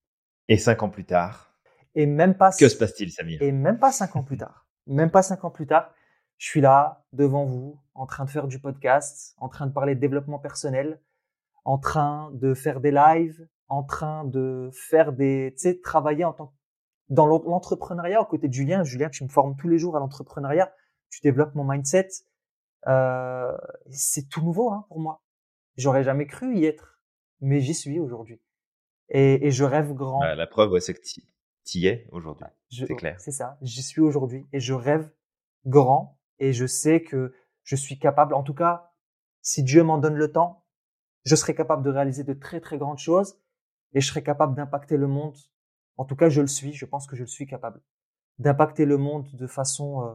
[0.49, 1.55] Et cinq ans plus tard?
[1.95, 2.53] Et même pas.
[2.53, 3.41] Que se passe-t-il, Samir?
[3.43, 4.67] Et même pas cinq ans plus tard.
[4.87, 5.93] Même pas cinq ans plus tard,
[6.39, 9.95] je suis là devant vous, en train de faire du podcast, en train de parler
[9.95, 11.01] de développement personnel,
[11.65, 16.33] en train de faire des lives, en train de faire des, tu sais, travailler en
[16.33, 16.53] tant
[17.09, 18.85] dans l'entrepreneuriat aux côtés de Julien.
[18.85, 20.73] Julien, tu me formes tous les jours à l'entrepreneuriat.
[21.11, 22.09] Tu développes mon mindset.
[22.87, 23.57] Euh,
[23.91, 25.23] c'est tout nouveau hein, pour moi.
[25.77, 27.01] J'aurais jamais cru y être,
[27.41, 28.41] mais j'y suis aujourd'hui
[29.13, 30.21] et, et je rêve grand.
[30.21, 31.21] Bah, la preuve, ouais, c'est que tu
[31.79, 32.47] y es aujourd'hui.
[32.71, 33.21] C'est clair.
[33.21, 33.59] C'est ça.
[33.63, 35.11] J'y suis aujourd'hui et je rêve
[35.67, 37.33] grand et je sais que
[37.63, 38.91] je suis capable, en tout cas,
[39.43, 40.65] si Dieu m'en donne le temps,
[41.25, 43.39] je serai capable de réaliser de très très grandes choses
[43.93, 45.37] et je serai capable d'impacter le monde.
[45.97, 46.73] En tout cas, je le suis.
[46.73, 47.81] Je pense que je le suis capable
[48.39, 50.15] d'impacter le monde de façon euh,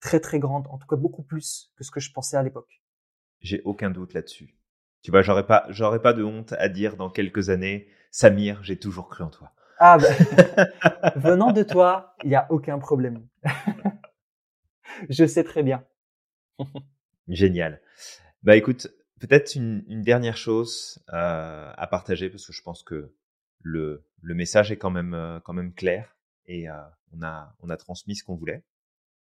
[0.00, 0.66] très très grande.
[0.68, 2.82] En tout cas, beaucoup plus que ce que je pensais à l'époque.
[3.40, 4.54] J'ai aucun doute là-dessus.
[5.02, 8.78] Tu vois, j'aurais pas, j'aurais pas de honte à dire dans quelques années, Samir, j'ai
[8.78, 9.52] toujours cru en toi.
[9.78, 13.26] Ah ben, venant de toi, il n'y a aucun problème.
[15.08, 15.84] je sais très bien.
[17.28, 17.80] Génial.
[18.42, 18.88] Bah écoute,
[19.20, 23.14] peut-être une, une, dernière chose euh, à partager parce que je pense que
[23.60, 26.74] le, le message est quand même, euh, quand même clair et euh,
[27.12, 28.64] on, a, on a transmis ce qu'on voulait.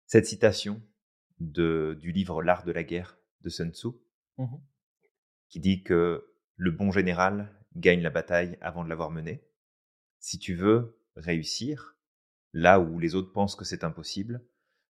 [0.06, 0.82] Cette citation
[1.38, 3.88] de, du livre L'art de la guerre de Sun Tzu,
[4.38, 4.56] mmh
[5.48, 9.44] qui dit que le bon général gagne la bataille avant de l'avoir menée.
[10.18, 11.94] Si tu veux réussir,
[12.54, 14.42] là où les autres pensent que c'est impossible,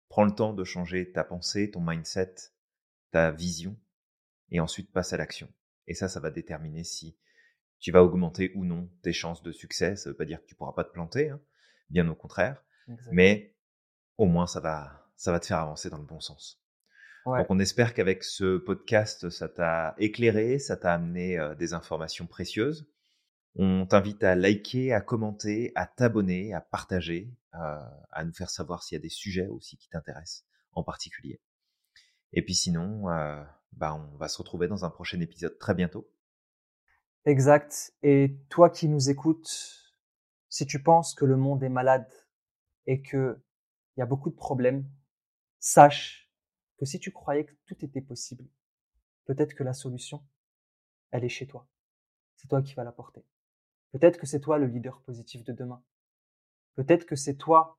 [0.07, 2.35] prends le temps de changer ta pensée, ton mindset,
[3.09, 3.75] ta vision,
[4.51, 5.51] et ensuite passe à l'action.
[5.87, 7.17] Et ça, ça va déterminer si
[7.81, 9.95] tu vas augmenter ou non tes chances de succès.
[9.95, 11.41] Ça veut pas dire que tu pourras pas te planter, hein,
[11.89, 12.63] bien au contraire,
[13.11, 13.53] mais
[14.17, 16.61] au moins ça va, ça va te faire avancer dans le bon sens.
[17.25, 22.25] Donc on espère qu'avec ce podcast, ça t'a éclairé, ça t'a amené euh, des informations
[22.25, 22.87] précieuses.
[23.55, 27.79] On t'invite à liker, à commenter, à t'abonner, à partager, euh,
[28.11, 31.39] à nous faire savoir s'il y a des sujets aussi qui t'intéressent en particulier.
[32.33, 36.09] Et puis sinon, euh, bah on va se retrouver dans un prochain épisode très bientôt.
[37.25, 37.93] Exact.
[38.01, 39.93] Et toi qui nous écoutes,
[40.49, 42.11] si tu penses que le monde est malade
[42.87, 43.39] et que
[43.95, 44.89] il y a beaucoup de problèmes,
[45.59, 46.31] sache
[46.77, 48.45] que si tu croyais que tout était possible,
[49.25, 50.25] peut-être que la solution,
[51.11, 51.67] elle est chez toi.
[52.37, 53.23] C'est toi qui vas l'apporter.
[53.91, 55.83] Peut-être que c'est toi le leader positif de demain.
[56.75, 57.77] Peut-être que c'est toi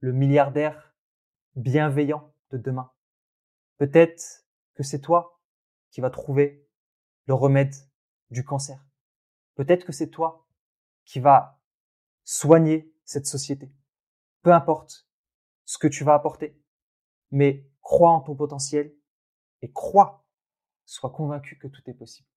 [0.00, 0.94] le milliardaire
[1.56, 2.92] bienveillant de demain.
[3.78, 5.40] Peut-être que c'est toi
[5.90, 6.68] qui vas trouver
[7.26, 7.74] le remède
[8.34, 8.84] du cancer.
[9.54, 10.46] Peut-être que c'est toi
[11.06, 11.62] qui vas
[12.24, 13.72] soigner cette société.
[14.42, 15.08] Peu importe
[15.64, 16.60] ce que tu vas apporter,
[17.30, 18.94] mais crois en ton potentiel
[19.62, 20.26] et crois,
[20.84, 22.28] sois convaincu que tout est possible.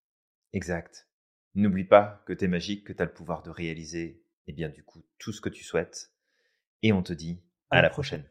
[0.54, 1.10] Exact.
[1.56, 4.54] N'oublie pas que tu es magique, que tu as le pouvoir de réaliser, et eh
[4.54, 6.14] bien du coup, tout ce que tu souhaites.
[6.84, 8.24] Et on te dit à, la prochaine.